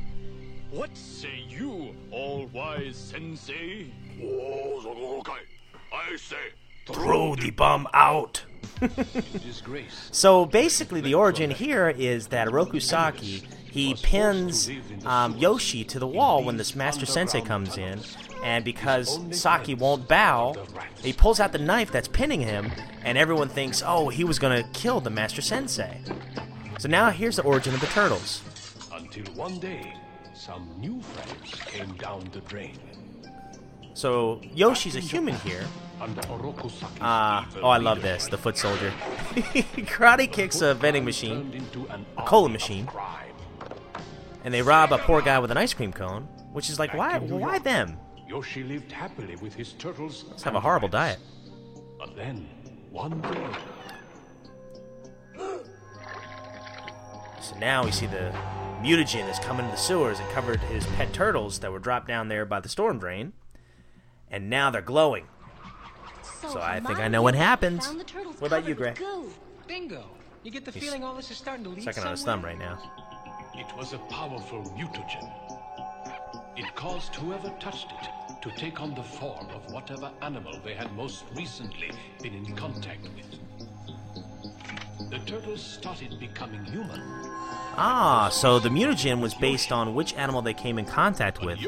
What 0.71 0.95
say 0.95 1.45
you, 1.49 1.95
all-wise 2.11 2.95
sensei? 2.95 3.91
I 5.93 6.15
say, 6.15 6.37
Throw 6.85 7.35
the 7.35 7.51
bum 7.51 7.87
out. 7.93 8.43
So 10.11 10.45
basically, 10.45 11.01
the 11.01 11.13
origin 11.13 11.51
here 11.51 11.89
is 11.89 12.27
that 12.27 12.47
Oroku 12.47 12.81
Saki 12.81 13.43
he 13.71 13.95
pins 13.95 14.69
um, 15.05 15.37
Yoshi 15.37 15.83
to 15.85 15.97
the 15.99 16.07
wall 16.07 16.43
when 16.43 16.57
this 16.57 16.75
Master 16.75 17.05
Sensei 17.05 17.41
comes 17.41 17.77
in, 17.77 18.01
and 18.43 18.63
because 18.65 19.19
Saki 19.31 19.75
won't 19.75 20.07
bow, 20.07 20.55
he 21.03 21.13
pulls 21.13 21.39
out 21.39 21.51
the 21.51 21.59
knife 21.59 21.91
that's 21.91 22.07
pinning 22.07 22.41
him, 22.41 22.71
and 23.03 23.17
everyone 23.17 23.49
thinks, 23.49 23.83
oh, 23.85 24.09
he 24.09 24.23
was 24.23 24.39
gonna 24.39 24.63
kill 24.73 24.99
the 24.99 25.09
Master 25.09 25.41
Sensei. 25.41 26.01
So 26.79 26.87
now 26.89 27.09
here's 27.11 27.35
the 27.35 27.43
origin 27.43 27.73
of 27.73 27.79
the 27.81 27.87
turtles. 27.87 28.41
Until 28.93 29.25
one 29.35 29.59
day, 29.59 29.93
some 30.33 30.69
new 30.79 31.01
friends 31.01 31.55
came 31.65 31.93
down 31.95 32.27
the 32.31 32.39
drain. 32.41 32.77
So 33.93 34.41
Yoshi's 34.55 34.95
a 34.95 34.99
human 34.99 35.35
here. 35.35 35.65
Saki's 35.99 36.81
Uh, 36.99 37.45
oh, 37.61 37.69
I 37.69 37.77
love 37.77 38.01
this, 38.01 38.27
the 38.27 38.37
foot 38.37 38.57
soldier. 38.57 38.89
Karate 39.85 40.31
kicks 40.31 40.61
a 40.61 40.73
vending 40.73 41.05
machine, 41.05 41.51
turned 41.51 41.55
into 41.55 41.87
an 41.89 42.05
a 42.17 42.23
cola 42.23 42.49
machine. 42.49 42.89
and 44.43 44.51
they 44.51 44.63
rob 44.63 44.91
a 44.91 44.97
poor 44.97 45.21
guy 45.21 45.37
with 45.37 45.51
an 45.51 45.57
ice 45.57 45.73
cream 45.75 45.93
cone, 45.93 46.23
which 46.53 46.69
is 46.71 46.79
like, 46.79 46.93
why, 46.95 47.13
Back 47.13 47.21
in 47.23 47.29
New 47.29 47.37
why 47.37 47.59
them? 47.59 47.99
Yoshi 48.31 48.63
lived 48.63 48.89
happily 48.93 49.35
with 49.35 49.53
his 49.53 49.73
turtles. 49.73 50.23
Let's 50.29 50.41
have 50.43 50.55
a 50.55 50.59
horrible 50.61 50.87
diet. 50.87 51.19
But 51.99 52.15
then, 52.15 52.47
one 52.89 53.19
day, 53.19 53.47
So 57.41 57.57
now 57.57 57.83
we 57.83 57.91
see 57.91 58.05
the 58.05 58.31
mutagen 58.81 59.29
is 59.29 59.37
coming 59.39 59.65
to 59.65 59.71
the 59.71 59.77
sewers 59.77 60.17
and 60.21 60.29
covered 60.29 60.61
his 60.61 60.85
pet 60.95 61.11
turtles 61.11 61.59
that 61.59 61.73
were 61.73 61.79
dropped 61.79 62.07
down 62.07 62.29
there 62.29 62.45
by 62.45 62.61
the 62.61 62.69
storm 62.69 62.99
drain, 62.99 63.33
and 64.29 64.49
now 64.49 64.69
they're 64.71 64.81
glowing. 64.81 65.25
So 66.41 66.61
I 66.61 66.79
think 66.79 66.99
I 66.99 67.09
know 67.09 67.21
what 67.21 67.35
happens. 67.35 67.85
Found 67.85 67.99
the 67.99 68.05
turtles 68.05 68.39
What 68.39 68.47
about 68.47 68.65
you, 68.65 68.75
covered 68.75 68.91
with 68.91 68.97
Gray? 68.99 69.05
goo. 69.05 69.29
Bingo. 69.67 70.05
You 70.43 70.51
get 70.51 70.63
the 70.63 70.71
He's 70.71 70.83
feeling 70.83 71.03
all 71.03 71.15
this 71.15 71.29
is 71.31 71.35
starting 71.37 71.65
to 71.65 71.69
lead 71.71 71.83
Sucking 71.83 72.03
on 72.03 72.11
his 72.11 72.21
somewhere? 72.21 72.53
thumb 72.53 72.59
right 72.61 72.79
now. 72.79 73.59
it 73.59 73.75
was 73.75 73.91
a 73.91 73.97
powerful 73.97 74.63
mutagen. 74.77 75.29
It 76.55 76.73
caused 76.75 77.15
whoever 77.15 77.49
touched 77.59 77.91
it 77.91 78.09
to 78.41 78.49
take 78.51 78.81
on 78.81 78.95
the 78.95 79.03
form 79.03 79.47
of 79.49 79.71
whatever 79.71 80.11
animal 80.21 80.59
they 80.63 80.73
had 80.73 80.91
most 80.95 81.25
recently 81.35 81.91
been 82.21 82.33
in 82.33 82.55
contact 82.55 83.03
with. 83.03 83.25
The 85.11 85.19
turtles 85.19 85.61
started 85.61 86.19
becoming 86.19 86.63
human. 86.65 86.99
Ah, 87.77 88.29
so 88.31 88.59
the 88.59 88.69
mutagen 88.69 89.21
was 89.21 89.33
based 89.35 89.71
on 89.71 89.93
which 89.93 90.13
animal 90.15 90.41
they 90.41 90.53
came 90.53 90.79
in 90.79 90.85
contact 90.85 91.41
with. 91.41 91.59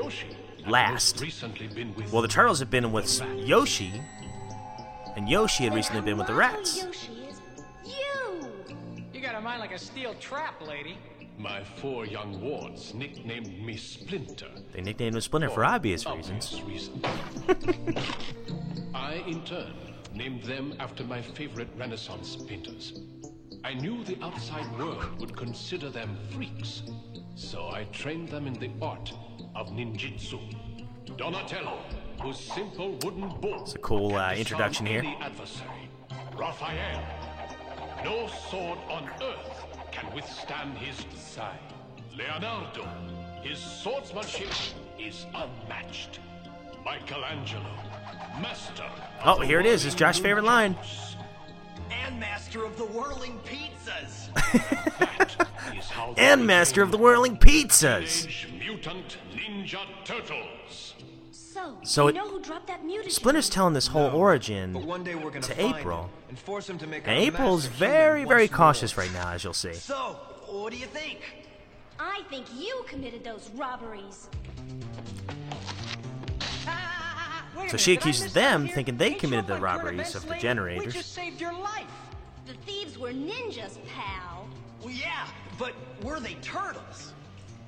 Last. 0.65 1.19
recently 1.19 1.67
been 1.67 1.93
with 1.93 2.11
Well, 2.11 2.21
the 2.21 2.27
turtles 2.27 2.59
had 2.59 2.69
been 2.69 2.91
with 2.93 3.21
Yoshi, 3.35 4.01
and 5.15 5.27
Yoshi 5.29 5.65
had 5.65 5.73
recently 5.73 6.01
been 6.01 6.17
with 6.17 6.27
the 6.27 6.33
rats. 6.33 6.77
Yoshi 6.77 7.27
is 7.29 7.41
you. 7.85 8.47
You 9.13 9.19
got 9.19 9.35
a 9.35 9.41
mind 9.41 9.59
like 9.59 9.73
a 9.73 9.79
steel 9.79 10.13
trap, 10.15 10.65
lady. 10.65 10.97
My 11.37 11.63
four 11.63 12.05
young 12.05 12.39
wards 12.41 12.93
nicknamed 12.93 13.61
me 13.63 13.75
Splinter. 13.75 14.49
They 14.71 14.81
nicknamed 14.81 15.15
him 15.15 15.21
Splinter 15.21 15.49
for 15.49 15.65
obvious 15.65 16.05
Obvious 16.05 16.59
reasons. 16.63 16.63
reasons. 16.63 18.05
I, 18.93 19.15
in 19.27 19.43
turn, 19.43 19.73
named 20.13 20.43
them 20.43 20.75
after 20.79 21.03
my 21.03 21.21
favorite 21.21 21.69
Renaissance 21.77 22.35
painters. 22.35 23.01
I 23.63 23.73
knew 23.73 24.03
the 24.03 24.17
outside 24.21 24.77
world 24.77 25.19
would 25.19 25.35
consider 25.35 25.89
them 25.89 26.17
freaks, 26.31 26.83
so 27.35 27.69
I 27.69 27.85
trained 27.85 28.29
them 28.29 28.45
in 28.45 28.53
the 28.53 28.69
art 28.81 29.13
of 29.55 29.69
ninjutsu. 29.69 30.39
Donatello, 31.17 31.79
whose 32.21 32.39
simple 32.39 32.97
wooden 33.03 33.29
bo 33.41 33.61
It's 33.61 33.75
a 33.75 33.79
cool 33.79 34.15
uh, 34.15 34.33
introduction 34.33 34.85
here. 34.85 35.03
Raphael, 36.35 37.03
no 38.03 38.27
sword 38.49 38.79
on 38.89 39.09
earth 39.21 39.72
can 39.93 40.13
withstand 40.13 40.77
his 40.77 41.03
design. 41.05 41.59
Leonardo, 42.17 42.87
his 43.43 43.59
swordsmanship 43.59 44.49
is 44.99 45.25
unmatched. 45.35 46.19
Michelangelo, 46.83 47.71
master. 48.41 48.89
Oh, 49.23 49.39
here 49.39 49.59
it 49.59 49.65
is. 49.65 49.85
It's 49.85 49.95
whirling 49.95 49.95
Josh's 49.95 50.21
favorite 50.21 50.45
line. 50.45 50.75
And 51.91 52.19
master 52.19 52.65
of 52.65 52.77
the 52.77 52.85
whirling 52.85 53.39
pizzas. 53.45 54.29
That 54.99 55.47
is 55.77 55.89
how 55.89 56.13
And 56.17 56.45
master 56.45 56.81
of 56.81 56.91
the 56.91 56.97
whirling 56.97 57.37
pizzas. 57.37 58.27
Mutant 58.59 59.17
Ninja 59.33 59.85
Turtles. 60.03 60.92
So, 61.53 61.77
So 61.83 62.07
it- 62.07 62.15
know 62.15 62.27
who 62.27 62.39
dropped 62.41 62.65
that 62.67 62.83
mutagen? 62.83 63.11
Splinter's 63.11 63.47
telling 63.49 63.73
this 63.75 63.87
whole 63.87 64.09
origin 64.09 64.73
But 64.73 64.83
one 64.83 65.03
day 65.03 65.13
we're 65.13 65.29
gonna 65.29 65.41
to 65.45 65.53
find 65.53 65.75
April. 65.75 66.03
him 66.05 66.09
and 66.29 66.39
force 66.39 66.67
him 66.67 66.79
to 66.79 66.87
make 66.87 67.07
And 67.07 67.15
April's 67.15 67.65
very, 67.67 68.25
very 68.25 68.47
cautious 68.47 68.97
more. 68.97 69.05
right 69.05 69.13
now, 69.13 69.29
as 69.29 69.43
you'll 69.43 69.53
see. 69.53 69.73
So, 69.73 70.17
what 70.47 70.71
do 70.73 70.79
you 70.79 70.87
think? 70.87 71.19
I 71.99 72.23
think 72.29 72.47
you 72.55 72.83
committed 72.87 73.23
those 73.23 73.51
robberies. 73.53 74.29
Wait 74.35 74.85
Wait 77.55 77.55
So 77.55 77.61
minute, 77.65 77.79
she 77.81 77.93
accuses 77.93 78.33
them, 78.33 78.65
here? 78.65 78.73
thinking 78.75 78.97
they 78.97 79.09
Ain't 79.11 79.19
committed 79.19 79.45
the 79.45 79.53
up 79.53 79.61
on 79.61 79.67
current 79.67 79.83
robberies 79.85 80.15
of 80.15 80.27
the 80.27 80.35
generators. 80.35 80.85
We 80.87 80.91
just 80.91 81.13
saved 81.13 81.39
your 81.39 81.53
life. 81.53 81.85
The 82.47 82.53
thieves 82.65 82.97
were 82.97 83.11
ninjas, 83.11 83.77
pal. 83.95 84.47
Well, 84.81 84.91
yeah, 84.91 85.27
but 85.59 85.73
were 86.01 86.19
they 86.19 86.33
turtles? 86.41 87.13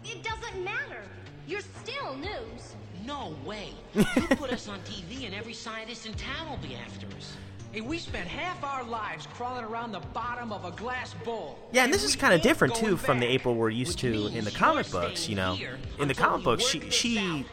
It 0.04 0.24
doesn't 0.24 0.64
matter. 0.64 1.04
You're 1.48 1.62
still 1.84 2.16
news. 2.16 2.76
No 3.06 3.36
way. 3.46 3.70
You 3.96 4.04
put 4.36 4.52
us 4.52 4.68
on 4.68 4.80
TV 4.80 5.26
and 5.26 5.36
every 5.36 5.54
scientist 5.54 6.06
in 6.06 6.14
town 6.14 6.50
will 6.50 6.58
be 6.58 6.76
after 6.76 7.06
us. 7.18 7.36
Hey, 7.72 7.82
we 7.82 7.98
spent 7.98 8.28
half 8.28 8.64
our 8.64 8.84
lives 8.84 9.28
crawling 9.34 9.66
around 9.66 9.92
the 9.92 10.00
bottom 10.00 10.52
of 10.54 10.64
a 10.64 10.72
glass 10.72 11.14
bowl. 11.26 11.60
Yeah, 11.72 11.84
and 11.84 11.94
this 11.94 12.04
is 12.04 12.16
kind 12.16 12.34
of 12.34 12.42
different 12.42 12.74
going 12.74 12.86
too 12.86 12.98
from 12.98 13.20
the. 13.20 13.26
April 13.28 13.54
we're 13.56 13.70
used 13.70 14.00
to 14.00 14.28
in 14.28 14.46
the 14.46 14.52
comic 14.52 14.90
books. 14.92 15.28
You 15.28 15.36
know, 15.36 15.58
in 16.00 16.08
the 16.08 16.14
comic 16.14 16.46
books, 16.46 16.64
she 16.64 16.90
she 16.90 17.20
out. 17.20 17.44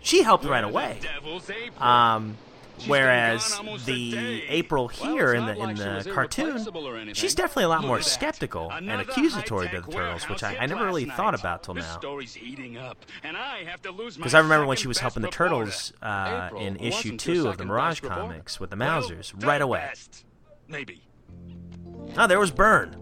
she 0.00 0.22
helped 0.22 0.44
right 0.44 0.64
away. 0.64 0.98
Devil's 1.00 1.48
April. 1.48 1.82
Um, 1.82 2.36
She's 2.46 2.49
whereas 2.86 3.42
been 3.42 3.50
gone 3.58 3.66
almost 3.66 3.88
a 3.88 3.92
the. 3.92 4.42
April 4.48 4.88
here 4.88 5.32
it's 5.34 5.40
in 5.40 5.46
the 5.46 5.52
in 5.62 5.74
the 5.76 5.94
was 5.96 6.06
cartoon, 6.06 6.44
irreplaceable 6.46 6.86
or 6.88 6.96
anything. 6.96 7.14
she's 7.14 7.34
definitely 7.34 7.64
a 7.64 7.68
lot 7.68 7.80
Look 7.80 7.88
more 7.88 7.98
at 7.98 8.04
that. 8.04 8.10
skeptical 8.10 8.70
and 8.70 8.90
accusatory 8.90 9.68
to 9.68 9.80
the 9.80 9.90
turtles, 9.92 10.28
which 10.28 10.42
I, 10.42 10.56
I 10.56 10.66
never 10.66 10.84
really 10.84 11.06
last 11.06 11.16
thought 11.16 11.34
about 11.38 11.62
till 11.62 11.74
now. 11.74 11.98
story's 11.98 12.34
heating 12.34 12.76
up, 12.76 13.04
and 13.22 13.36
I 13.36 13.64
have 13.64 13.82
to 13.82 13.90
lose 13.90 14.16
my 14.18 14.22
Because 14.22 14.34
I 14.34 14.40
remember 14.40 14.66
when 14.66 14.76
she 14.76 14.88
was 14.88 14.98
helping 14.98 15.22
the. 15.22 15.28
Turtles 15.30 15.92
uh, 16.02 16.46
April 16.48 16.60
in 16.62 16.76
issue 16.76 17.16
two 17.16 17.48
of 17.48 17.56
the 17.58 17.64
Mirage 17.64 18.00
comics 18.00 18.58
with 18.60 18.70
the 18.70 18.76
Mousers 18.76 19.30
third 19.32 19.44
right 19.44 19.62
away. 19.62 19.80
best. 19.88 20.24
Maybe. 20.68 21.02
Oh, 22.18 22.26
there 22.26 22.38
was 22.40 22.50
Burn. 22.50 22.96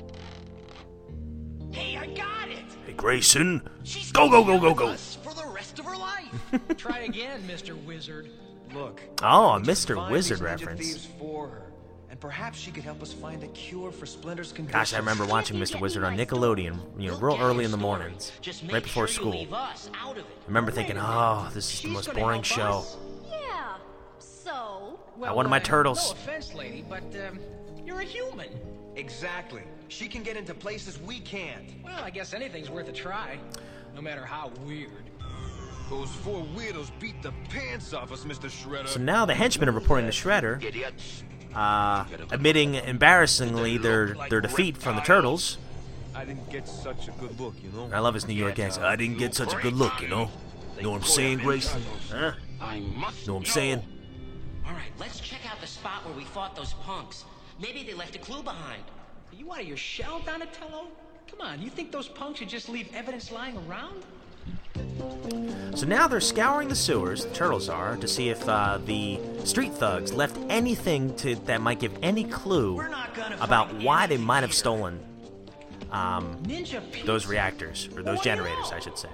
Hey, 1.73 1.97
I 1.97 2.07
got 2.07 2.49
it! 2.49 2.59
Hey, 2.87 2.93
Grayson, 2.95 3.69
She's 3.85 4.11
go, 4.13 4.29
go, 4.29 4.43
go, 4.45 4.59
go, 4.59 4.75
go. 4.75 4.95
for 4.95 5.35
the 5.35 5.47
rest 5.53 5.79
of 5.79 5.85
her 5.85 5.97
life. 5.97 6.29
Try 6.77 7.01
again, 7.01 7.43
Mr. 7.47 7.77
Wizard. 7.85 8.31
Look. 8.75 9.01
Oh, 9.23 9.51
a 9.55 9.61
Mr. 9.61 10.11
Wizard 10.11 10.41
reference. 10.41 10.81
thieves 10.81 11.07
for 11.19 11.49
her, 11.49 11.73
and 12.11 12.19
perhaps 12.21 12.59
she 12.59 12.71
could 12.71 12.85
help 12.85 13.03
us 13.03 13.13
find 13.13 13.43
a 13.43 13.49
cure 13.49 13.91
for 13.91 14.07
Splinter's 14.07 14.53
condition. 14.53 14.79
Gosh, 14.79 14.95
I 14.95 14.99
remember 14.99 15.25
watching 15.27 15.59
Mr. 15.59 15.81
Wizard 15.81 16.05
on 16.05 16.17
Nickelodeon, 16.17 16.79
you 16.99 17.09
know, 17.09 17.15
Look 17.15 17.23
real 17.23 17.41
early 17.41 17.65
in 17.65 17.71
the 17.71 17.77
mornings, 17.77 18.33
Just 18.41 18.63
right 18.71 18.83
before 18.83 19.07
sure 19.07 19.15
school. 19.23 19.33
You 19.35 19.41
leave 19.41 19.53
us 19.53 19.91
out 19.95 20.13
of 20.19 20.25
it. 20.25 20.37
I 20.43 20.47
remember 20.47 20.71
thinking, 20.71 20.97
oh, 20.99 21.49
this 21.55 21.73
is 21.73 21.83
the 21.83 21.89
most 21.89 22.13
boring 22.15 22.43
show. 22.43 22.79
us. 22.81 22.97
Yeah. 23.31 23.75
So, 24.19 24.99
Well, 25.17 25.35
wanted 25.37 25.49
my 25.49 25.59
uh, 25.59 25.61
turtles. 25.61 25.99
No 26.07 26.13
offense, 26.13 26.55
lady, 26.55 26.85
but 26.89 27.03
um, 27.27 27.39
you're 27.87 28.01
a 28.01 28.05
human. 28.05 28.49
Exactly. 28.97 29.63
She 29.89 30.09
can 30.09 30.23
get 30.23 30.37
into 30.37 30.53
places 30.55 31.01
we 31.01 31.21
can't. 31.21 31.65
Well, 31.85 32.03
I 32.03 32.11
guess 32.11 32.35
anything's 32.35 32.69
worth 32.69 32.89
a 32.89 32.93
try, 32.93 33.39
no 33.95 34.01
matter 34.03 34.25
how 34.25 34.51
weird. 34.67 34.91
Those 35.91 36.11
four 36.11 36.45
weirdos 36.55 36.91
beat 37.01 37.23
the 37.23 37.33
pants 37.49 37.95
off 37.95 38.13
us, 38.13 38.25
Mr. 38.25 38.51
Shredder. 38.51 38.89
So 38.89 39.01
now 39.01 39.25
the 39.25 39.35
henchmen 39.35 39.69
are 39.69 39.73
reporting 39.73 40.07
to 40.07 40.13
Shredder, 40.13 40.63
uh, 41.55 42.05
admitting 42.31 42.75
embarrassingly 42.75 43.79
their 43.79 44.15
their 44.29 44.41
defeat 44.41 44.77
from 44.77 44.97
the 44.97 45.03
Turtles. 45.03 45.57
I 46.15 46.25
didn't 46.25 46.51
get 46.51 46.69
such 46.69 47.09
a 47.09 47.13
good 47.13 47.39
look, 47.41 47.55
you 47.63 47.71
know. 47.71 47.89
I 47.93 48.01
love 48.01 48.15
his 48.15 48.27
New 48.27 48.35
York 48.35 48.59
accent. 48.59 48.85
I 48.85 48.97
didn't 48.97 49.19
get 49.19 49.35
such 49.35 49.55
a 49.55 49.57
good 49.59 49.75
look, 49.75 50.01
you 50.03 50.09
know. 50.09 50.31
Know 50.83 50.91
what 50.91 51.03
I'm 51.03 51.07
saying, 51.07 51.39
Grayson? 51.39 51.83
Huh? 52.11 52.33
I 52.61 52.81
must 52.81 53.27
Know 53.27 53.35
what 53.35 53.41
I'm 53.41 53.45
saying? 53.47 53.83
All 54.67 54.73
right, 54.73 54.93
let's 54.99 55.21
check 55.21 55.41
out 55.51 55.61
the 55.61 55.67
spot 55.67 56.05
where 56.05 56.15
we 56.15 56.25
fought 56.25 56.55
those 56.55 56.75
punks. 56.85 57.25
Maybe 57.61 57.83
they 57.83 57.95
left 57.95 58.15
a 58.15 58.19
clue 58.19 58.43
behind. 58.43 58.83
Are 59.33 59.37
you 59.37 59.53
out 59.53 59.61
of 59.61 59.67
your 59.67 59.77
shell, 59.77 60.21
Donatello? 60.25 60.89
Come 61.31 61.41
on, 61.41 61.61
you 61.63 61.71
think 61.71 61.93
those 61.93 62.09
punks 62.09 62.39
should 62.39 62.49
just 62.49 62.69
leave 62.69 62.89
evidence 62.95 63.33
lying 63.33 63.57
around? 63.69 64.05
So 65.75 65.87
now 65.87 66.09
they're 66.09 66.21
scouring 66.21 66.69
the 66.69 66.75
sewers, 66.75 67.25
the 67.25 67.33
turtles 67.33 67.69
are, 67.69 67.97
to 67.97 68.09
see 68.09 68.31
if 68.31 68.49
uh, 68.49 68.79
the 68.85 69.21
street 69.45 69.73
thugs 69.75 70.13
left 70.13 70.37
anything 70.49 71.15
to 71.17 71.37
that 71.37 71.61
might 71.61 71.79
give 71.79 71.97
any 72.03 72.25
clue 72.25 72.77
not 72.77 73.11
about 73.41 73.73
why 73.75 74.07
they 74.09 74.17
might 74.17 74.41
have 74.41 74.53
stolen 74.53 74.99
um, 75.93 76.43
those 77.05 77.27
reactors 77.27 77.89
or 77.97 78.03
those 78.03 78.21
generators. 78.21 78.73
I 78.73 78.81
should 78.81 78.99
say. 78.99 79.09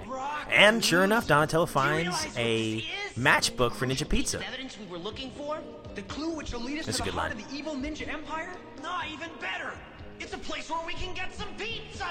And 0.49 0.83
sure 0.83 1.03
enough, 1.03 1.27
Donatello 1.27 1.67
finds 1.67 2.27
a 2.37 2.81
matchbook 3.17 3.73
for 3.73 3.85
Ninja 3.85 4.07
Pizza. 4.07 4.41
Evidence 4.45 4.77
we 4.79 4.85
were 4.87 4.97
looking 4.97 5.31
for? 5.31 5.59
The 5.93 6.01
clue 6.03 6.35
which 6.35 6.51
will 6.51 6.61
lead 6.61 6.79
us 6.79 6.85
That's 6.87 6.97
to 6.97 7.03
a 7.03 7.05
the 7.05 7.11
heart 7.13 7.31
line. 7.35 7.41
of 7.43 7.49
the 7.49 7.55
evil 7.55 7.75
ninja 7.75 8.11
empire? 8.11 8.51
Nah, 8.83 9.03
even 9.11 9.29
better. 9.39 9.71
It's 10.19 10.33
a 10.33 10.37
place 10.37 10.69
where 10.69 10.85
we 10.85 10.93
can 10.93 11.13
get 11.13 11.33
some 11.33 11.47
pizza. 11.57 12.05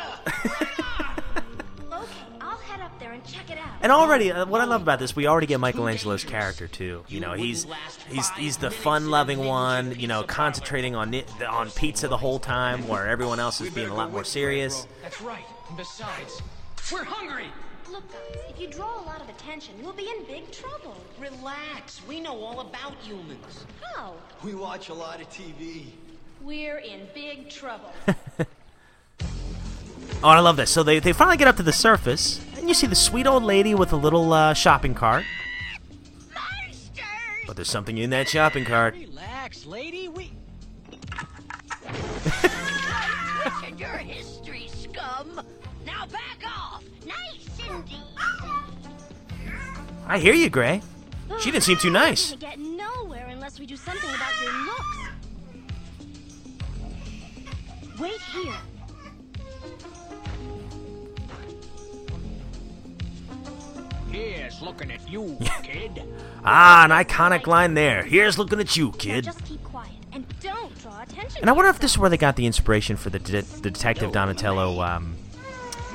okay, 2.03 2.37
I'll 2.41 2.57
head 2.59 2.81
up 2.81 2.99
there 2.99 3.13
and 3.13 3.25
check 3.25 3.51
it 3.51 3.59
out. 3.59 3.71
And 3.81 3.93
already, 3.93 4.33
uh, 4.33 4.47
what 4.47 4.61
I 4.61 4.65
love 4.65 4.83
about 4.83 4.99
this, 4.99 5.15
we 5.15 5.27
already 5.27 5.47
get 5.47 5.61
Michelangelo's 5.61 6.25
character 6.25 6.69
too. 6.69 7.05
You 7.09 7.21
know, 7.21 7.33
he's 7.33 7.67
he's 8.09 8.29
he's 8.31 8.57
the 8.57 8.71
fun-loving 8.71 9.39
one. 9.39 9.99
You 9.99 10.09
know, 10.09 10.23
concentrating 10.23 10.95
on 10.95 11.15
it, 11.15 11.31
on 11.43 11.71
pizza 11.71 12.09
the 12.09 12.17
whole 12.17 12.39
time, 12.39 12.87
where 12.89 13.07
everyone 13.09 13.41
else 13.41 13.61
is 13.61 13.71
being 13.71 13.89
a 13.89 13.95
lot 13.95 14.13
more 14.13 14.25
serious. 14.25 14.87
That's 15.03 15.21
right. 15.21 15.45
And 15.69 15.77
besides, 15.77 16.43
we're 16.93 17.05
hungry. 17.05 17.47
Look, 17.91 18.11
guys, 18.11 18.41
if 18.49 18.61
you 18.61 18.67
draw 18.69 19.03
a 19.03 19.05
lot 19.05 19.21
of 19.21 19.29
attention, 19.29 19.75
we'll 19.83 19.93
be 19.93 20.09
in 20.09 20.25
big 20.25 20.51
trouble. 20.51 20.97
Relax. 21.21 22.01
We 22.09 22.21
know 22.21 22.37
all 22.43 22.61
about 22.61 22.95
humans. 23.03 23.67
How? 23.95 24.15
we 24.43 24.55
watch 24.55 24.89
a 24.89 24.95
lot 24.95 25.21
of 25.21 25.29
TV. 25.31 25.87
We're 26.43 26.79
in 26.79 27.07
big 27.15 27.49
trouble. 27.51 27.93
Oh, 30.23 30.29
I 30.29 30.41
love 30.41 30.57
this. 30.57 30.71
So 30.71 30.83
they, 30.83 31.01
they 31.01 31.13
finally 31.13 31.37
get 31.37 31.49
up 31.49 31.57
to 31.57 31.63
the 31.63 31.73
surface, 31.73 32.41
and 32.57 32.67
you 32.67 32.75
see 32.75 32.87
the 32.87 32.95
sweet 32.95 33.27
old 33.27 33.43
lady 33.43 33.75
with 33.75 33.93
a 33.93 33.97
little 33.97 34.33
uh, 34.33 34.55
shopping 34.55 34.95
cart. 34.95 35.25
But 37.47 37.57
there's 37.57 37.71
something 37.71 37.99
in 37.99 38.11
that 38.11 38.29
shopping 38.29 38.65
cart. 38.65 38.95
Relax, 38.95 39.67
lady. 39.67 40.09
We. 40.09 40.33
Richard, 43.45 43.79
your 43.79 43.99
history, 43.99 44.69
scum. 44.69 45.41
Now 45.85 46.07
back 46.07 46.41
off. 46.47 46.83
Nice 47.07 47.47
indeed. 47.69 47.99
I 50.07 50.19
hear 50.19 50.35
you, 50.35 50.51
Gray. 50.51 50.83
She 51.41 51.51
didn't 51.51 51.65
seem 51.65 51.77
too 51.79 51.91
nice. 51.91 52.33
We're 52.33 52.39
get 52.39 52.59
nowhere 52.59 53.27
unless 53.29 53.59
we 53.61 53.67
do 53.67 53.77
something 53.77 54.09
about 54.11 54.33
your 54.43 54.53
looks. 54.65 54.99
Wait 57.99 58.21
here. 58.33 58.55
Here's 64.15 64.63
looking 64.63 64.91
at 64.93 65.09
you, 65.11 65.37
kid. 65.63 66.03
Ah, 66.45 66.85
an 66.85 66.91
iconic 66.91 67.47
line 67.47 67.75
there. 67.75 68.03
Here's 68.05 68.39
looking 68.39 68.61
at 68.61 68.77
you, 68.77 68.87
Now 68.87 68.93
kid. 68.93 69.25
just 69.25 69.45
keep 69.45 69.63
quiet 69.65 69.91
and 70.13 70.25
don't 70.41 70.77
draw 70.81 71.03
attention. 71.03 71.41
And 71.41 71.51
I 71.51 71.53
wonder 71.53 71.69
if 71.71 71.81
this 71.81 71.93
is 71.93 71.99
where 71.99 72.09
they 72.11 72.17
got 72.17 72.37
the 72.37 72.47
inspiration 72.47 72.97
for 72.97 73.11
the, 73.11 73.19
de- 73.19 73.43
the 73.43 73.71
Detective 73.71 74.13
Donatello 74.13 74.81
um, 74.83 75.17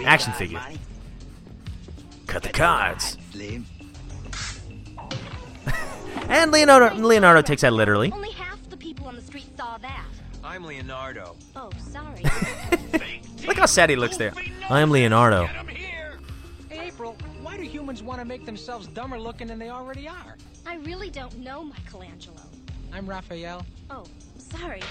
action 0.03 0.33
figure. 0.33 0.61
Cut 2.27 2.43
the 2.43 2.49
cards. 2.49 3.17
And 6.27 6.51
Leonardo 6.51 6.93
Leonardo 6.95 7.41
takes 7.41 7.63
that 7.63 7.73
literally. 7.73 8.11
Only 8.11 8.29
half 8.31 8.61
the 8.69 8.77
people 8.77 9.07
on 9.07 9.15
the 9.15 9.21
street 9.21 9.47
saw 9.57 9.79
that. 9.79 10.05
I'm 10.43 10.63
Leonardo. 10.63 11.35
Oh, 11.55 11.71
sorry. 11.91 12.21
Look 13.47 13.57
how 13.57 13.65
sad 13.65 13.89
he 13.89 13.95
looks 13.95 14.17
there. 14.17 14.33
I'm 14.69 14.91
Leonardo. 14.91 15.49
Humans 17.89 18.03
want 18.03 18.19
to 18.19 18.25
make 18.25 18.45
themselves 18.45 18.85
dumber 18.85 19.19
looking 19.19 19.47
than 19.47 19.57
they 19.57 19.71
already 19.71 20.07
are? 20.07 20.37
I 20.63 20.75
really 20.77 21.09
don't 21.09 21.35
know 21.39 21.63
Michelangelo. 21.63 22.37
I'm 22.93 23.09
Raphael. 23.09 23.65
Oh, 23.89 24.05
sorry. 24.37 24.81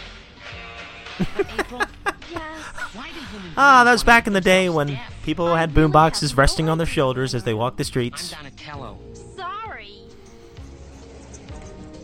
April? 1.59 1.83
Yes. 2.31 2.61
Why 2.93 3.09
do 3.09 3.21
human 3.21 3.53
Ah, 3.57 3.85
that 3.85 3.93
was 3.93 4.05
back 4.05 4.27
in 4.27 4.35
the 4.35 4.41
day 4.43 4.69
when 4.69 4.89
deaf? 4.89 5.15
people 5.23 5.55
had 5.55 5.73
boom 5.73 5.91
boxes 5.91 6.37
resting 6.37 6.69
on 6.69 6.77
their 6.77 6.87
shoulders 6.87 7.35
as 7.35 7.43
they 7.45 7.55
walked 7.55 7.79
the 7.79 7.85
I'm 7.85 7.87
streets. 7.87 8.33
Donatello. 8.33 8.99
Sorry. 9.35 10.03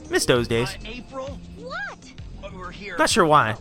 Missed 0.09 0.28
those 0.28 0.48
days. 0.48 0.74
Uh, 0.76 0.78
April, 0.87 1.38
What? 1.59 2.52
we're 2.54 2.70
here. 2.70 2.96
Not 2.96 3.11
sure 3.11 3.26
why. 3.26 3.57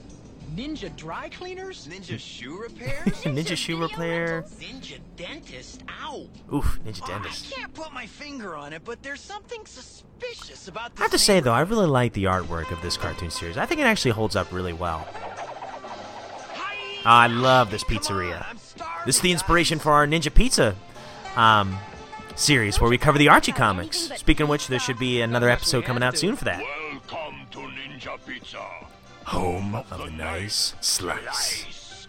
Ninja 0.55 0.95
dry 0.95 1.29
cleaners? 1.29 1.87
Ninja 1.87 2.19
shoe 2.19 2.57
repairs? 2.61 3.05
Ninja 3.23 3.57
shoe 3.57 3.81
repair. 3.81 4.45
Ninja 4.59 4.99
dentist. 5.15 5.83
Ow. 6.03 6.27
Oof, 6.53 6.79
Ninja 6.85 7.01
Oh, 7.07 7.21
I 7.23 7.55
can't 7.55 7.73
put 7.73 7.91
my 7.91 8.05
finger 8.05 8.55
on 8.55 8.71
it, 8.71 8.83
but 8.85 9.01
there's 9.01 9.21
something 9.21 9.65
suspicious 9.65 10.67
about 10.67 10.91
this. 10.93 10.99
I 11.01 11.03
have 11.05 11.11
to 11.11 11.17
say 11.17 11.39
though, 11.39 11.53
I 11.53 11.61
really 11.61 11.87
like 11.87 12.13
the 12.13 12.25
artwork 12.25 12.71
of 12.71 12.81
this 12.83 12.97
cartoon 12.97 13.31
series. 13.31 13.57
I 13.57 13.65
think 13.65 13.81
it 13.81 13.85
actually 13.85 14.11
holds 14.11 14.35
up 14.35 14.51
really 14.51 14.73
well. 14.73 15.07
I 17.05 17.27
love 17.27 17.71
this 17.71 17.83
pizzeria. 17.83 18.45
This 19.05 19.17
is 19.17 19.21
the 19.21 19.31
inspiration 19.31 19.79
for 19.79 19.91
our 19.91 20.05
Ninja 20.05 20.33
Pizza 20.33 20.75
um, 21.35 21.77
series 22.35 22.79
where 22.79 22.89
we 22.89 22.97
cover 22.97 23.17
the 23.17 23.27
Archie 23.27 23.51
comics. 23.51 24.11
Speaking 24.15 24.43
of 24.43 24.49
which, 24.49 24.67
there 24.67 24.79
should 24.79 24.99
be 24.99 25.21
another 25.21 25.49
episode 25.49 25.83
coming 25.83 26.03
out 26.03 26.17
soon 26.17 26.35
for 26.35 26.45
that. 26.45 26.61
Welcome 26.61 27.47
to 27.51 27.59
Ninja 27.59 28.17
Pizza. 28.25 28.63
Home 29.25 29.75
of 29.75 30.01
a 30.01 30.09
nice 30.11 30.75
slice. 30.81 32.07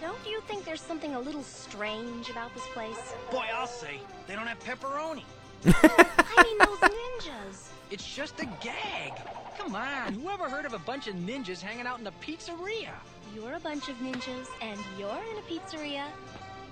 Don't 0.00 0.18
you 0.26 0.40
think 0.42 0.64
there's 0.64 0.80
something 0.80 1.14
a 1.14 1.20
little 1.20 1.42
strange 1.42 2.28
about 2.28 2.52
this 2.54 2.66
place? 2.74 3.14
Boy, 3.30 3.46
I'll 3.54 3.66
say 3.66 4.00
they 4.26 4.34
don't 4.34 4.46
have 4.46 4.58
pepperoni. 4.60 5.22
I 5.64 6.42
mean 6.44 6.58
those 6.58 6.78
ninjas. 6.90 7.68
It's 7.90 8.06
just 8.06 8.38
a 8.40 8.46
gag. 8.62 9.12
Come 9.58 9.74
on, 9.74 10.14
whoever 10.14 10.48
heard 10.48 10.66
of 10.66 10.74
a 10.74 10.78
bunch 10.78 11.08
of 11.08 11.14
ninjas 11.14 11.60
hanging 11.60 11.86
out 11.86 12.00
in 12.00 12.06
a 12.06 12.12
pizzeria? 12.12 12.90
You're 13.34 13.54
a 13.54 13.60
bunch 13.60 13.88
of 13.88 13.96
ninjas, 13.96 14.48
and 14.60 14.78
you're 14.98 15.08
in 15.08 15.38
a 15.38 15.42
pizzeria. 15.42 16.06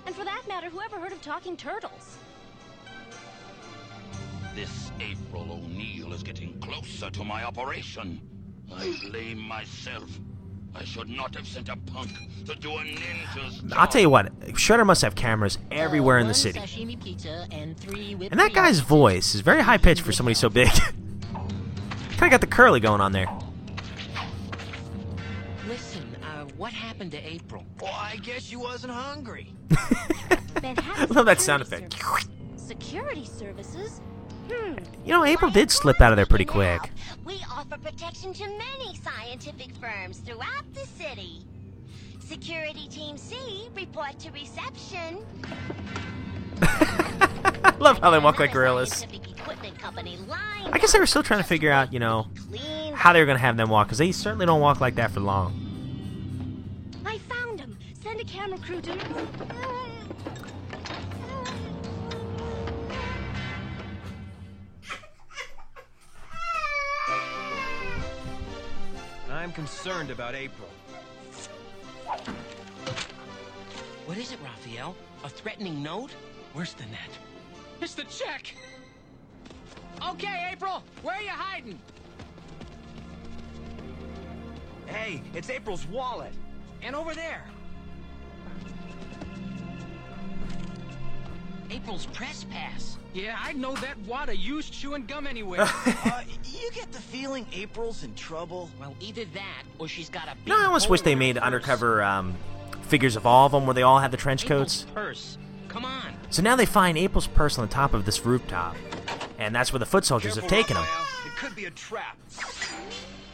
And 0.05 0.15
for 0.15 0.23
that 0.25 0.43
matter, 0.47 0.69
whoever 0.69 0.99
heard 0.99 1.11
of 1.11 1.21
talking 1.21 1.57
turtles? 1.57 2.17
This 4.55 4.91
April 4.99 5.49
O'Neil 5.49 6.11
is 6.13 6.23
getting 6.23 6.59
closer 6.59 7.09
to 7.09 7.23
my 7.23 7.43
operation. 7.43 8.21
I 8.73 8.93
blame 9.09 9.39
myself. 9.39 10.09
I 10.75 10.83
should 10.83 11.09
not 11.09 11.35
have 11.35 11.47
sent 11.47 11.69
a 11.69 11.75
punk 11.77 12.11
to 12.45 12.55
do 12.55 12.71
a 12.71 12.79
ninja's 12.79 13.61
I'll 13.73 13.87
tell 13.87 14.01
you 14.01 14.09
what, 14.09 14.37
Shredder 14.51 14.85
must 14.85 15.01
have 15.01 15.15
cameras 15.15 15.57
everywhere 15.71 16.17
in 16.19 16.27
the 16.27 16.33
city. 16.33 16.59
Pizza 16.97 17.47
and 17.51 17.77
three 17.77 18.13
And 18.31 18.39
that 18.39 18.53
guy's 18.53 18.79
voice 18.79 19.35
is 19.35 19.41
very 19.41 19.61
high 19.61 19.77
pitched 19.77 20.01
for 20.01 20.11
somebody 20.11 20.35
so 20.35 20.49
big. 20.49 20.69
kind 22.21 22.23
of 22.23 22.31
got 22.31 22.41
the 22.41 22.47
curly 22.47 22.79
going 22.79 23.01
on 23.01 23.11
there. 23.11 23.27
Listen, 25.67 26.15
uh, 26.23 26.45
what 26.57 26.71
happened 26.71 27.11
to 27.11 27.17
April? 27.17 27.65
Well, 27.81 27.93
I 27.93 28.17
guess 28.17 28.43
she 28.43 28.55
wasn't 28.55 28.93
hungry. 28.93 29.53
I 30.63 31.07
love 31.09 31.25
that 31.25 31.41
sound 31.41 31.61
effect. 31.61 31.95
Security 32.57 33.25
services? 33.25 34.01
Hmm. 34.51 34.75
You 35.05 35.13
know, 35.13 35.23
April 35.23 35.49
did 35.49 35.71
slip 35.71 36.01
out 36.01 36.11
of 36.11 36.17
there 36.17 36.25
pretty 36.25 36.45
quick. 36.45 36.91
We 37.23 37.41
offer 37.49 37.77
protection 37.77 38.33
to 38.33 38.47
many 38.47 38.95
scientific 39.01 39.73
firms 39.75 40.17
throughout 40.19 40.65
the 40.73 40.85
city. 40.85 41.45
Security 42.19 42.87
Team 42.89 43.17
C, 43.17 43.69
report 43.75 44.19
to 44.19 44.31
reception. 44.31 45.25
I 46.61 47.73
love 47.79 47.99
how 47.99 48.11
they 48.11 48.19
walk 48.19 48.39
like 48.39 48.51
gorillas. 48.51 49.03
Equipment 49.03 49.79
company 49.79 50.17
line. 50.27 50.69
I 50.71 50.77
guess 50.79 50.91
they 50.91 50.99
were 50.99 51.05
still 51.05 51.23
trying 51.23 51.41
to 51.41 51.47
figure 51.47 51.71
out, 51.71 51.93
you 51.93 51.99
know, 51.99 52.27
how 52.93 53.13
they 53.13 53.19
were 53.19 53.25
going 53.25 53.37
to 53.37 53.41
have 53.41 53.57
them 53.57 53.69
walk, 53.69 53.87
because 53.87 53.97
they 53.99 54.11
certainly 54.11 54.45
don't 54.45 54.61
walk 54.61 54.81
like 54.81 54.95
that 54.95 55.11
for 55.11 55.21
long. 55.21 55.53
I 57.05 57.17
found 57.17 57.59
him. 57.59 57.77
Send 58.03 58.19
a 58.19 58.25
camera 58.25 58.59
crew 58.59 58.81
to. 58.81 58.91
I'm 69.41 69.51
concerned 69.51 70.11
about 70.11 70.35
April. 70.35 70.69
What 74.05 74.15
is 74.19 74.31
it, 74.31 74.37
Raphael? 74.43 74.95
A 75.23 75.29
threatening 75.29 75.81
note? 75.81 76.11
Worse 76.53 76.73
than 76.73 76.91
that. 76.91 77.09
It's 77.81 77.95
the 77.95 78.03
check! 78.03 78.53
Okay, 80.09 80.49
April, 80.51 80.83
where 81.01 81.15
are 81.15 81.23
you 81.23 81.29
hiding? 81.29 81.79
Hey, 84.85 85.23
it's 85.33 85.49
April's 85.49 85.87
wallet. 85.87 86.33
And 86.83 86.95
over 86.95 87.15
there. 87.15 87.45
April's 91.71 92.05
press 92.07 92.45
pass. 92.51 92.99
Yeah, 93.13 93.37
I'd 93.41 93.57
know 93.57 93.73
that 93.75 93.97
wad 94.07 94.29
of 94.29 94.35
used 94.35 94.73
chewing 94.73 95.05
gum 95.05 95.27
anywhere. 95.27 95.61
uh, 95.85 96.21
you 96.45 96.71
get 96.71 96.91
the 96.91 96.99
feeling 96.99 97.45
April's 97.51 98.03
in 98.03 98.15
trouble? 98.15 98.69
Well, 98.79 98.95
either 98.99 99.25
that 99.25 99.63
or 99.79 99.87
she's 99.87 100.09
got 100.09 100.27
a 100.27 100.35
big 100.35 100.47
No, 100.47 100.59
I 100.59 100.65
almost 100.65 100.89
wish 100.89 101.01
they 101.01 101.15
made 101.15 101.37
undercover 101.37 102.01
um, 102.03 102.35
figures 102.83 103.15
of 103.15 103.25
all 103.25 103.45
of 103.45 103.51
them 103.51 103.65
where 103.65 103.73
they 103.73 103.83
all 103.83 103.99
had 103.99 104.11
the 104.11 104.17
trench 104.17 104.45
coats. 104.45 104.85
purse. 104.93 105.37
Come 105.67 105.85
on. 105.85 106.13
So 106.29 106.41
now 106.41 106.55
they 106.55 106.65
find 106.65 106.97
April's 106.97 107.27
purse 107.27 107.57
on 107.57 107.67
the 107.67 107.73
top 107.73 107.93
of 107.93 108.05
this 108.05 108.25
rooftop. 108.25 108.75
And 109.37 109.55
that's 109.55 109.73
where 109.73 109.79
the 109.79 109.85
foot 109.85 110.05
soldiers 110.05 110.35
have 110.35 110.47
taken 110.47 110.75
them. 110.75 110.85
It 111.25 111.35
could 111.35 111.55
be 111.55 111.65
a 111.65 111.71
trap. 111.71 112.17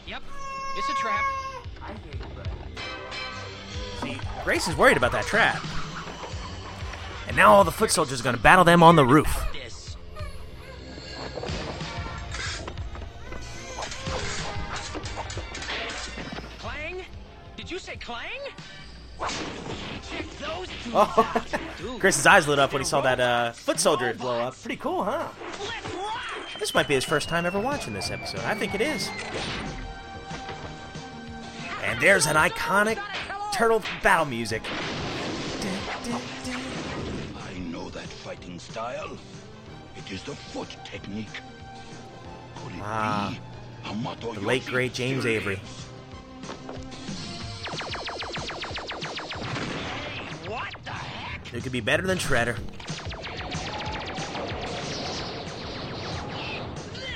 Yep, 0.06 0.22
it's 0.76 0.88
a 0.88 0.94
trap. 0.94 1.24
See, 4.00 4.18
Grace 4.44 4.68
is 4.68 4.76
worried 4.76 4.96
about 4.96 5.12
that 5.12 5.26
trap. 5.26 5.62
And 7.26 7.36
now 7.36 7.52
all 7.52 7.64
the 7.64 7.72
foot 7.72 7.90
soldiers 7.90 8.20
are 8.20 8.24
going 8.24 8.36
to 8.36 8.42
battle 8.42 8.64
them 8.64 8.82
on 8.82 8.96
the 8.96 9.04
roof. 9.04 9.44
Clang? 18.08 18.40
Check 20.08 20.26
those 20.38 20.68
two 20.82 20.90
Oh, 20.94 21.44
Grace's 21.98 22.24
eyes 22.34 22.48
lit 22.48 22.58
up 22.58 22.72
when 22.72 22.80
he 22.80 22.86
saw 22.86 23.02
that 23.02 23.20
uh, 23.20 23.52
foot 23.52 23.78
soldier 23.78 24.14
blow 24.14 24.38
up. 24.40 24.58
Pretty 24.62 24.76
cool, 24.76 25.04
huh? 25.04 25.28
This 26.58 26.72
might 26.74 26.88
be 26.88 26.94
his 26.94 27.04
first 27.04 27.28
time 27.28 27.44
ever 27.44 27.60
watching 27.60 27.92
this 27.92 28.10
episode. 28.10 28.40
I 28.40 28.54
think 28.54 28.74
it 28.74 28.80
is. 28.80 29.10
And 31.84 32.00
there's 32.00 32.26
an 32.26 32.36
iconic 32.36 32.98
turtle 33.52 33.82
battle 34.02 34.24
music. 34.26 34.62
I 37.36 37.58
know 37.58 37.90
that 37.90 38.06
fighting 38.08 38.58
style. 38.58 39.16
It 39.96 40.10
is 40.12 40.22
the 40.22 40.34
foot 40.34 40.74
technique. 40.84 41.26
Could 42.56 42.72
it 42.72 42.80
Ah, 42.82 43.36
be 43.84 44.34
the 44.34 44.40
late 44.40 44.64
great 44.66 44.94
James 44.94 45.24
series? 45.24 45.42
Avery. 45.42 45.60
It 51.52 51.62
could 51.62 51.72
be 51.72 51.80
better 51.80 52.06
than 52.06 52.18
Shredder. 52.18 52.58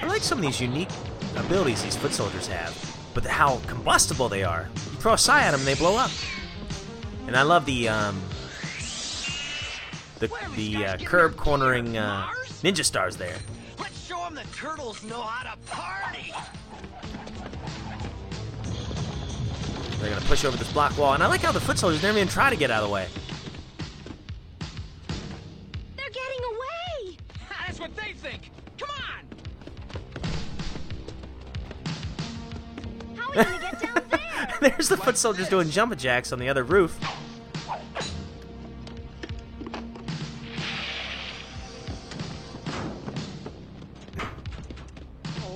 I 0.01 0.07
like 0.07 0.23
some 0.23 0.39
of 0.39 0.43
these 0.43 0.61
unique 0.61 0.89
abilities 1.37 1.83
these 1.83 1.97
foot 1.97 2.13
soldiers 2.13 2.47
have, 2.47 2.75
but 3.15 3.25
how 3.25 3.59
combustible 3.67 4.29
they 4.29 4.43
are. 4.43 4.69
You 4.75 4.99
throw 4.99 5.13
a 5.13 5.19
sai 5.19 5.43
at 5.43 5.53
them 5.53 5.65
they 5.65 5.75
blow 5.75 5.97
up. 5.97 6.11
And 7.27 7.37
I 7.37 7.43
love 7.43 7.67
the 7.67 7.89
um, 7.89 8.21
the 10.19 10.31
the 10.57 10.87
uh, 10.87 10.97
curb 10.99 11.37
cornering 11.37 11.97
uh, 11.97 12.27
ninja 12.63 12.85
stars 12.85 13.17
there. 13.17 13.37
Let's 13.79 14.07
show 14.07 14.19
them 14.25 14.35
the 14.35 14.45
turtles 14.57 15.03
know 15.05 15.21
how 15.21 15.53
to 15.53 15.59
party. 15.71 16.33
They're 19.99 20.11
gonna 20.11 20.27
push 20.27 20.45
over 20.45 20.57
this 20.57 20.73
block 20.73 20.97
wall, 20.99 21.15
and 21.15 21.23
I 21.23 21.27
like 21.27 21.43
how 21.43 21.53
the 21.53 21.61
foot 21.61 21.79
soldiers 21.79 22.03
never 22.03 22.19
even 22.19 22.29
try 22.29 22.51
to 22.51 22.57
get 22.57 22.71
out 22.71 22.83
of 22.83 22.89
the 22.89 22.93
way. 22.93 23.07
There's 34.61 34.89
the 34.89 34.97
foot 34.97 35.17
soldiers 35.17 35.49
doing 35.49 35.71
jumping 35.71 35.99
jacks 35.99 36.33
on 36.33 36.39
the 36.39 36.49
other 36.49 36.65
roof. 36.65 36.99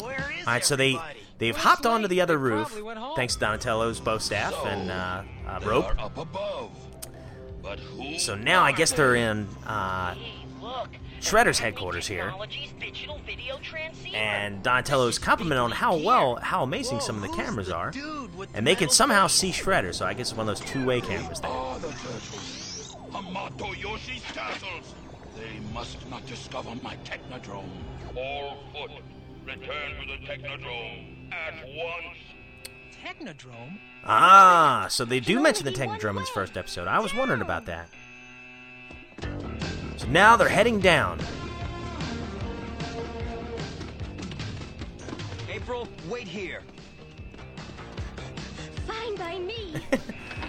Where 0.00 0.32
is 0.32 0.46
All 0.46 0.52
right, 0.54 0.64
so 0.64 0.76
they 0.76 0.98
they've 1.38 1.56
hopped 1.56 1.86
onto 1.86 2.08
the 2.08 2.20
other 2.20 2.38
roof 2.38 2.68
probably 2.68 2.82
went 2.82 2.98
home. 2.98 3.16
thanks 3.16 3.34
to 3.34 3.40
Donatello's 3.40 4.00
bow 4.00 4.18
staff 4.18 4.54
and 4.64 4.90
uh, 4.90 5.22
uh, 5.46 5.60
rope. 5.64 6.02
up 6.02 6.16
above. 6.16 6.70
But 7.62 7.78
who 7.80 8.18
So 8.18 8.34
now 8.34 8.62
I 8.62 8.72
guess 8.72 8.92
they're 8.92 9.16
in 9.16 9.46
uh, 9.66 10.14
Look, 10.16 10.24
Shredder's 11.26 11.58
headquarters 11.58 12.06
here, 12.06 12.32
digital 12.78 13.18
video 13.26 13.58
transceiver. 13.58 14.16
and 14.16 14.62
Donatello's 14.62 15.18
compliment 15.18 15.58
on 15.58 15.72
how 15.72 15.96
well, 15.96 16.36
how 16.36 16.62
amazing 16.62 17.00
some 17.00 17.16
of 17.16 17.22
the 17.22 17.36
cameras 17.36 17.68
are, 17.68 17.92
and 18.54 18.64
they 18.64 18.76
can 18.76 18.88
somehow 18.90 19.26
see 19.26 19.50
Shredder. 19.50 19.92
So 19.92 20.06
I 20.06 20.14
guess 20.14 20.30
it's 20.30 20.36
one 20.36 20.48
of 20.48 20.56
those 20.56 20.68
two-way 20.70 21.00
cameras 21.00 21.40
there. 21.40 21.50
are 21.50 21.78
the. 21.80 21.88
Hamato 21.88 23.76
Yoshi's 23.76 24.22
turtles. 24.32 24.94
They 25.36 25.58
must 25.74 26.08
not 26.08 26.24
discover 26.26 26.70
my 26.82 26.96
Technodrome. 27.04 27.64
All 28.16 28.58
foot, 28.72 28.90
return 29.44 29.92
to 30.00 30.06
the 30.06 30.26
Technodrome 30.26 31.32
at 31.32 31.54
once. 31.66 32.18
Technodrome? 33.04 33.78
Ah, 34.04 34.86
so 34.88 35.04
they 35.04 35.20
do 35.20 35.40
mention 35.40 35.64
the 35.64 35.72
Technodrome 35.72 36.10
in 36.10 36.16
this 36.16 36.28
first 36.28 36.56
episode. 36.56 36.86
I 36.86 37.00
was 37.00 37.14
wondering 37.14 37.40
about 37.42 37.66
that. 37.66 37.88
So 40.06 40.12
now 40.12 40.36
they're 40.36 40.48
heading 40.48 40.78
down. 40.80 41.20
April, 45.50 45.88
wait 46.08 46.28
here. 46.28 46.62
Fine 48.86 49.16
by 49.16 49.38
me. 49.38 49.74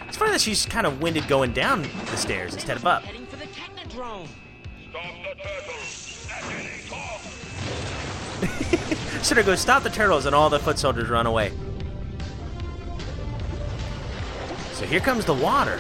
It's 0.08 0.15
funny 0.15 0.32
that 0.32 0.41
she's 0.41 0.65
kind 0.65 0.88
of 0.88 1.00
winded 1.00 1.28
going 1.28 1.54
down 1.54 1.84
the 1.84 2.17
stairs 2.17 2.56
instead 2.56 2.76
of 2.78 2.86
up. 2.88 3.04
Heading 3.04 3.28
for 3.28 3.36
the 3.36 3.46
Technodrome. 3.46 4.28
Stop 4.89 5.04
the 5.22 5.43
turtles 5.43 6.28
at 6.32 6.43
any 6.46 6.89
cost. 6.89 7.28
Shredder 9.30 9.46
goes, 9.46 9.60
stop 9.60 9.84
the 9.84 9.91
turtles, 9.91 10.26
and 10.26 10.34
all 10.34 10.50
the 10.50 10.58
foot 10.58 10.80
soldiers 10.80 11.10
run 11.10 11.28
away. 11.28 11.52
So 14.74 14.86
here 14.86 15.02
comes 15.02 15.26
the 15.26 15.36
water. 15.36 15.80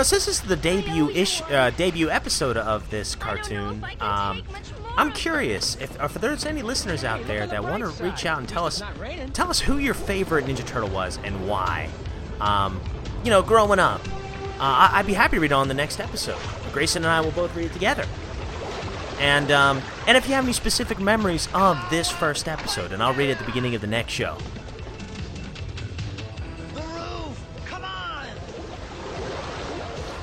Know, 0.00 0.04
since 0.04 0.24
this 0.24 0.40
is 0.40 0.48
the 0.48 0.56
debut 0.56 1.10
ish 1.10 1.42
uh, 1.42 1.68
debut 1.70 2.08
episode 2.08 2.56
of 2.56 2.88
this 2.88 3.14
cartoon, 3.14 3.84
um, 4.00 4.42
I'm 4.96 5.12
curious 5.12 5.76
if, 5.76 6.00
if 6.00 6.14
there's 6.14 6.46
any 6.46 6.62
listeners 6.62 7.04
out 7.04 7.26
there 7.26 7.46
that 7.46 7.62
want 7.62 7.82
to 7.82 8.02
reach 8.02 8.24
out 8.24 8.38
and 8.38 8.48
tell 8.48 8.64
us 8.64 8.82
tell 9.34 9.50
us 9.50 9.60
who 9.60 9.76
your 9.76 9.92
favorite 9.92 10.46
Ninja 10.46 10.66
Turtle 10.66 10.88
was 10.88 11.18
and 11.22 11.46
why. 11.46 11.90
Um, 12.40 12.80
you 13.24 13.28
know, 13.28 13.42
growing 13.42 13.78
up, 13.78 14.00
uh, 14.58 14.88
I'd 14.92 15.06
be 15.06 15.12
happy 15.12 15.36
to 15.36 15.40
read 15.40 15.52
on 15.52 15.68
the 15.68 15.74
next 15.74 16.00
episode. 16.00 16.40
Grayson 16.72 17.04
and 17.04 17.10
I 17.10 17.20
will 17.20 17.32
both 17.32 17.54
read 17.54 17.66
it 17.66 17.74
together. 17.74 18.06
And 19.18 19.50
um, 19.50 19.82
and 20.06 20.16
if 20.16 20.26
you 20.26 20.34
have 20.34 20.44
any 20.44 20.54
specific 20.54 20.98
memories 20.98 21.46
of 21.52 21.78
this 21.90 22.10
first 22.10 22.48
episode, 22.48 22.92
and 22.92 23.02
I'll 23.02 23.12
read 23.12 23.28
it 23.28 23.32
at 23.32 23.38
the 23.38 23.44
beginning 23.44 23.74
of 23.74 23.82
the 23.82 23.86
next 23.86 24.12
show. 24.12 24.38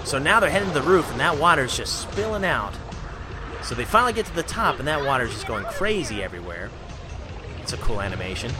So 0.07 0.17
now 0.17 0.39
they're 0.39 0.49
heading 0.49 0.69
to 0.69 0.73
the 0.73 0.81
roof, 0.81 1.11
and 1.11 1.19
that 1.19 1.37
water's 1.37 1.75
just 1.75 1.99
spilling 2.01 2.45
out. 2.45 2.73
So 3.61 3.75
they 3.75 3.83
finally 3.83 4.13
get 4.13 4.25
to 4.27 4.33
the 4.33 4.41
top, 4.41 4.79
and 4.79 4.87
that 4.87 5.05
water's 5.05 5.33
just 5.33 5.45
going 5.47 5.65
crazy 5.65 6.23
everywhere. 6.23 6.69
It's 7.61 7.73
a 7.73 7.77
cool 7.77 7.99
animation. 7.99 8.53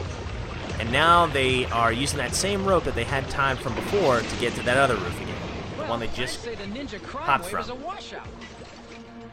And 0.78 0.92
now 0.92 1.24
they 1.24 1.64
are 1.64 1.90
using 1.90 2.18
that 2.18 2.34
same 2.34 2.66
rope 2.66 2.84
that 2.84 2.94
they 2.94 3.04
had 3.04 3.26
time 3.30 3.56
from 3.56 3.74
before 3.74 4.20
to 4.20 4.36
get 4.36 4.52
to 4.56 4.62
that 4.64 4.76
other 4.76 4.96
roof 4.96 5.22
again. 5.22 5.34
The 5.78 5.84
one 5.84 6.00
they 6.00 6.08
just 6.08 6.44
the 6.44 7.00
hopped 7.14 7.46
from. 7.46 7.60
is 7.60 7.70
a 7.70 7.74
washout. 7.76 8.28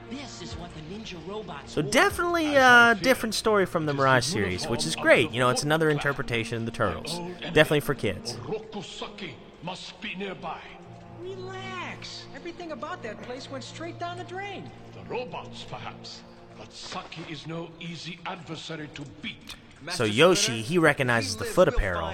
This 0.09 0.41
is 0.41 0.53
what 0.53 0.69
the 0.73 0.95
ninja 0.95 1.17
robots 1.27 1.73
So 1.73 1.81
definitely 1.81 2.55
a 2.55 2.97
different 3.01 3.35
story 3.35 3.65
from 3.65 3.87
the 3.87 3.93
Mirage 3.93 4.25
series, 4.25 4.69
which 4.69 4.85
is 4.85 4.95
great. 4.95 5.31
You 5.31 5.41
know, 5.41 5.49
it's 5.49 5.63
another 5.63 5.89
interpretation 5.89 6.59
of 6.59 6.65
the 6.65 6.71
Turtles. 6.71 7.19
Definitely 7.41 7.81
for 7.81 7.93
kids. 7.93 8.37
Must 9.63 9.99
be 9.99 10.15
nearby. 10.15 10.61
Relax. 11.25 12.25
Everything 12.35 12.71
about 12.71 13.01
that 13.01 13.19
place 13.23 13.49
went 13.49 13.63
straight 13.63 13.99
down 13.99 14.17
the 14.17 14.23
drain. 14.25 14.69
The 14.93 15.09
robots, 15.09 15.63
perhaps. 15.63 16.21
But 16.57 16.71
Saki 16.71 17.23
is 17.29 17.47
no 17.47 17.69
easy 17.79 18.19
adversary 18.25 18.89
to 18.93 19.01
beat. 19.21 19.55
So 19.91 20.03
Yoshi, 20.03 20.61
he 20.61 20.77
recognizes 20.77 21.35
the 21.35 21.45
foot 21.45 21.67
apparel, 21.67 22.13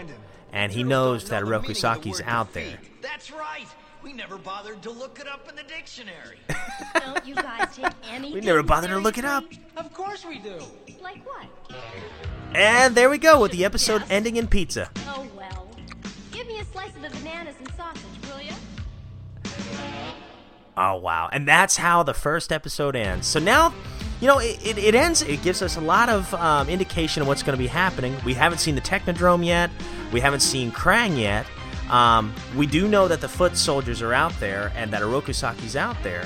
and 0.54 0.72
he 0.72 0.84
knows 0.84 1.30
that 1.30 1.44
Rokusaki's 1.44 2.22
out 2.26 2.54
there. 2.54 2.80
That's 3.02 3.32
right! 3.32 3.68
We 4.02 4.14
never 4.14 4.38
bothered 4.38 4.82
to 4.84 4.92
look 4.92 5.20
it 5.20 5.28
up 5.28 5.48
in 5.48 5.56
the 5.56 5.64
dictionary. 5.64 6.40
Don't 7.00 7.26
you 7.26 7.36
guys 7.36 7.76
take 7.76 7.94
anything 8.10 8.34
We 8.34 8.42
never 8.42 8.64
bothered 8.64 8.90
to 8.90 8.98
look 8.98 9.18
it 9.18 9.26
up. 9.26 9.44
Of 9.78 9.94
course 9.94 10.26
we 10.26 10.40
do. 10.40 10.58
Like 11.02 11.24
what? 11.26 11.46
And 12.56 12.96
there 12.96 13.10
we 13.10 13.20
go 13.20 13.40
with 13.42 13.52
the 13.52 13.64
episode 13.64 14.04
ending 14.10 14.38
in 14.38 14.48
pizza. 14.48 14.90
Oh 15.06 15.28
well. 15.38 15.70
Give 16.32 16.48
me 16.48 16.60
a 16.60 16.66
slice 16.66 16.96
of 16.96 17.04
the 17.04 17.10
bananas 17.10 17.56
and 17.60 17.71
Oh 20.84 20.96
wow! 20.96 21.30
And 21.32 21.48
that's 21.48 21.78
how 21.78 22.02
the 22.02 22.16
first 22.16 22.52
episode 22.52 22.96
ends. 22.96 23.28
So 23.28 23.40
now, 23.40 23.72
you 24.20 24.26
know, 24.26 24.40
it, 24.40 24.58
it, 24.66 24.80
it 24.80 24.96
ends. 24.96 25.22
It 25.22 25.44
gives 25.44 25.62
us 25.62 25.78
a 25.78 25.82
lot 25.82 26.10
of 26.10 26.34
um, 26.34 26.70
indication 26.70 27.22
of 27.22 27.28
what's 27.28 27.44
going 27.44 27.56
to 27.56 27.62
be 27.62 27.68
happening. 27.68 28.16
We 28.26 28.34
haven't 28.34 28.58
seen 28.58 28.74
the 28.74 28.82
Technodrome 28.82 29.46
yet. 29.46 29.70
We 30.12 30.20
haven't 30.20 30.40
seen 30.40 30.72
Krang 30.72 31.20
yet. 31.20 31.46
Um, 31.92 32.34
we 32.56 32.66
do 32.66 32.88
know 32.88 33.08
that 33.08 33.22
the 33.22 33.28
foot 33.28 33.58
soldiers 33.58 34.02
are 34.02 34.12
out 34.12 34.34
there 34.40 34.72
and 34.76 34.92
that 34.92 35.04
Oroku 35.04 35.36
Saki's 35.36 35.76
out 35.76 36.02
there. 36.02 36.26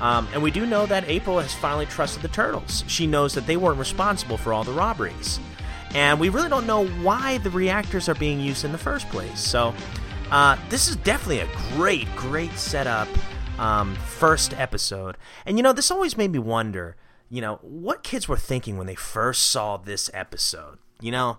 Um, 0.00 0.28
and 0.32 0.40
we 0.40 0.52
do 0.52 0.66
know 0.66 0.86
that 0.86 1.08
April 1.08 1.40
has 1.40 1.52
finally 1.54 1.86
trusted 1.86 2.22
the 2.22 2.28
turtles. 2.28 2.84
She 2.86 3.08
knows 3.08 3.34
that 3.34 3.48
they 3.48 3.56
weren't 3.56 3.78
responsible 3.78 4.36
for 4.36 4.52
all 4.52 4.62
the 4.62 4.72
robberies. 4.72 5.40
And 5.94 6.20
we 6.20 6.28
really 6.28 6.50
don't 6.50 6.66
know 6.66 6.86
why 6.86 7.38
the 7.38 7.50
reactors 7.50 8.08
are 8.08 8.14
being 8.14 8.38
used 8.38 8.64
in 8.64 8.70
the 8.70 8.78
first 8.78 9.08
place. 9.08 9.40
So, 9.40 9.74
uh, 10.30 10.56
this 10.68 10.88
is 10.88 10.96
definitely 10.96 11.40
a 11.40 11.48
great, 11.74 12.06
great 12.14 12.52
setup 12.52 13.08
um, 13.58 13.94
first 13.94 14.52
episode. 14.54 15.16
And 15.44 15.56
you 15.58 15.62
know, 15.62 15.72
this 15.72 15.90
always 15.90 16.16
made 16.16 16.32
me 16.32 16.38
wonder, 16.38 16.96
you 17.30 17.40
know, 17.40 17.58
what 17.62 18.02
kids 18.02 18.28
were 18.28 18.36
thinking 18.36 18.76
when 18.76 18.86
they 18.86 18.94
first 18.94 19.46
saw 19.50 19.76
this 19.76 20.10
episode. 20.14 20.78
You 21.00 21.12
know, 21.12 21.38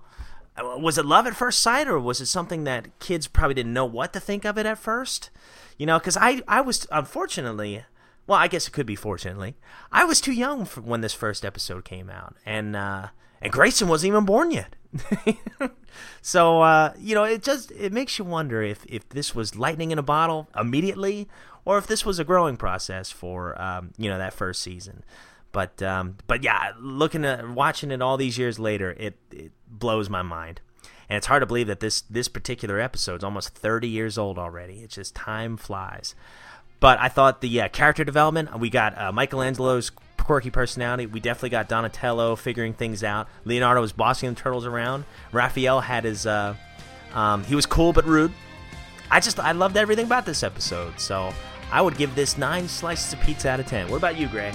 Uh, 0.58 0.77
was 0.80 0.97
it 0.97 1.06
love 1.06 1.27
at 1.27 1.36
first 1.36 1.60
sight, 1.60 1.88
or 1.88 1.99
was 1.99 2.19
it 2.19 2.25
something 2.25 2.63
that 2.63 2.97
kids 2.99 3.27
probably 3.27 3.53
didn't 3.53 3.73
know 3.73 3.86
what 3.86 4.12
to 4.13 4.19
think 4.19 4.43
of 4.45 4.58
it 4.58 4.65
at 4.65 4.77
first? 4.80 5.30
You 5.77 5.86
know, 5.86 5.99
because 5.99 6.17
I, 6.17 6.41
I 6.47 6.62
was 6.62 6.88
unfortunately, 6.91 7.84
well, 8.25 8.39
I 8.39 8.47
guess 8.47 8.67
it 8.67 8.71
could 8.71 8.88
be 8.88 8.95
fortunately, 8.95 9.56
I 9.91 10.03
was 10.06 10.19
too 10.19 10.32
young 10.34 10.65
when 10.65 11.01
this 11.01 11.13
first 11.13 11.45
episode 11.45 11.86
came 11.86 12.10
out, 12.10 12.36
and 12.43 12.75
uh, 12.75 13.08
and 13.39 13.51
Grayson 13.53 13.88
wasn't 13.88 14.10
even 14.13 14.25
born 14.25 14.49
yet. 14.49 14.75
so 16.21 16.62
uh, 16.62 16.93
you 16.97 17.13
know, 17.15 17.23
it 17.23 17.43
just 17.43 17.71
it 17.71 17.93
makes 17.93 18.17
you 18.17 18.25
wonder 18.25 18.62
if 18.63 18.86
if 18.88 19.08
this 19.10 19.36
was 19.36 19.56
lightning 19.56 19.91
in 19.91 19.99
a 19.99 20.03
bottle 20.03 20.47
immediately, 20.60 21.27
or 21.67 21.77
if 21.77 21.86
this 21.86 22.06
was 22.06 22.17
a 22.17 22.23
growing 22.23 22.56
process 22.56 23.12
for 23.12 23.62
um, 23.62 23.91
you 23.97 24.10
know 24.10 24.17
that 24.17 24.34
first 24.34 24.63
season. 24.63 25.03
But 25.51 25.84
um, 25.84 26.15
but 26.25 26.41
yeah, 26.41 26.71
looking 26.80 27.25
at 27.25 27.49
watching 27.49 27.91
it 27.91 28.01
all 28.01 28.15
these 28.15 28.38
years 28.38 28.58
later, 28.58 28.91
it 28.91 29.17
it 29.32 29.51
blows 29.67 30.10
my 30.10 30.21
mind. 30.21 30.62
And 31.10 31.17
it's 31.17 31.27
hard 31.27 31.41
to 31.41 31.45
believe 31.45 31.67
that 31.67 31.82
this 31.82 32.01
this 32.01 32.30
particular 32.30 32.80
episode 32.80 33.17
is 33.17 33.23
almost 33.23 33.49
30 33.49 33.89
years 33.89 34.17
old 34.17 34.39
already. 34.39 34.75
It's 34.75 34.95
just 34.95 35.13
time 35.13 35.58
flies. 35.58 36.15
But 36.80 36.99
I 36.99 37.10
thought 37.10 37.41
the 37.41 37.62
uh, 37.62 37.67
character 37.67 38.06
development, 38.06 38.58
we 38.58 38.69
got 38.69 38.97
uh, 38.97 39.12
Michelangelo's 39.12 39.91
quirky 40.17 40.51
personality. 40.51 41.06
We 41.06 41.19
definitely 41.19 41.49
got 41.49 41.67
Donatello 41.67 42.38
figuring 42.38 42.75
things 42.75 43.03
out. 43.03 43.27
Leonardo 43.43 43.82
was 43.82 43.91
bossing 43.91 44.30
the 44.30 44.36
turtles 44.36 44.65
around. 44.65 45.03
Raphael 45.34 45.82
had 45.82 46.06
his, 46.06 46.25
uh, 46.25 46.56
um, 47.13 47.43
he 47.45 47.56
was 47.56 47.65
cool 47.65 47.93
but 47.93 48.06
rude. 48.06 48.32
I 49.10 49.19
just, 49.21 49.39
I 49.39 49.53
loved 49.53 49.75
everything 49.75 50.06
about 50.06 50.25
this 50.25 50.43
episode. 50.43 50.99
So 50.99 51.34
I 51.71 51.82
would 51.82 51.97
give 51.97 52.15
this 52.15 52.38
nine 52.38 52.67
slices 52.67 53.13
of 53.13 53.19
pizza 53.21 53.49
out 53.49 53.60
of 53.60 53.65
10. 53.67 53.89
What 53.89 53.97
about 53.97 54.17
you, 54.17 54.27
Gray? 54.27 54.53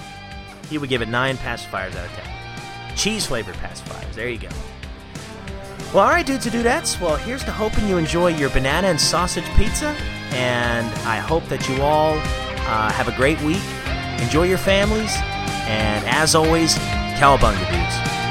He 0.69 0.77
would 0.77 0.89
give 0.89 1.01
it 1.01 1.07
nine 1.07 1.37
pacifiers 1.37 1.95
out 1.95 2.05
of 2.05 2.11
10. 2.11 2.95
Cheese 2.95 3.25
flavored 3.25 3.55
pacifiers. 3.55 4.13
There 4.13 4.29
you 4.29 4.39
go. 4.39 4.49
Well, 5.93 6.05
all 6.05 6.09
right, 6.09 6.25
dudes 6.25 6.47
and 6.47 6.55
dudettes. 6.55 6.99
Well, 6.99 7.17
here's 7.17 7.43
to 7.43 7.51
hoping 7.51 7.87
you 7.87 7.97
enjoy 7.97 8.29
your 8.29 8.49
banana 8.49 8.87
and 8.87 8.99
sausage 8.99 9.45
pizza, 9.55 9.95
and 10.31 10.87
I 11.05 11.17
hope 11.17 11.45
that 11.49 11.69
you 11.69 11.83
all 11.83 12.13
uh, 12.17 12.91
have 12.91 13.07
a 13.07 13.15
great 13.15 13.39
week. 13.41 13.61
Enjoy 14.19 14.43
your 14.43 14.57
families, 14.57 15.13
and 15.67 16.03
as 16.07 16.33
always, 16.33 16.75
cowabunga, 17.19 17.59
dudes. 17.69 18.22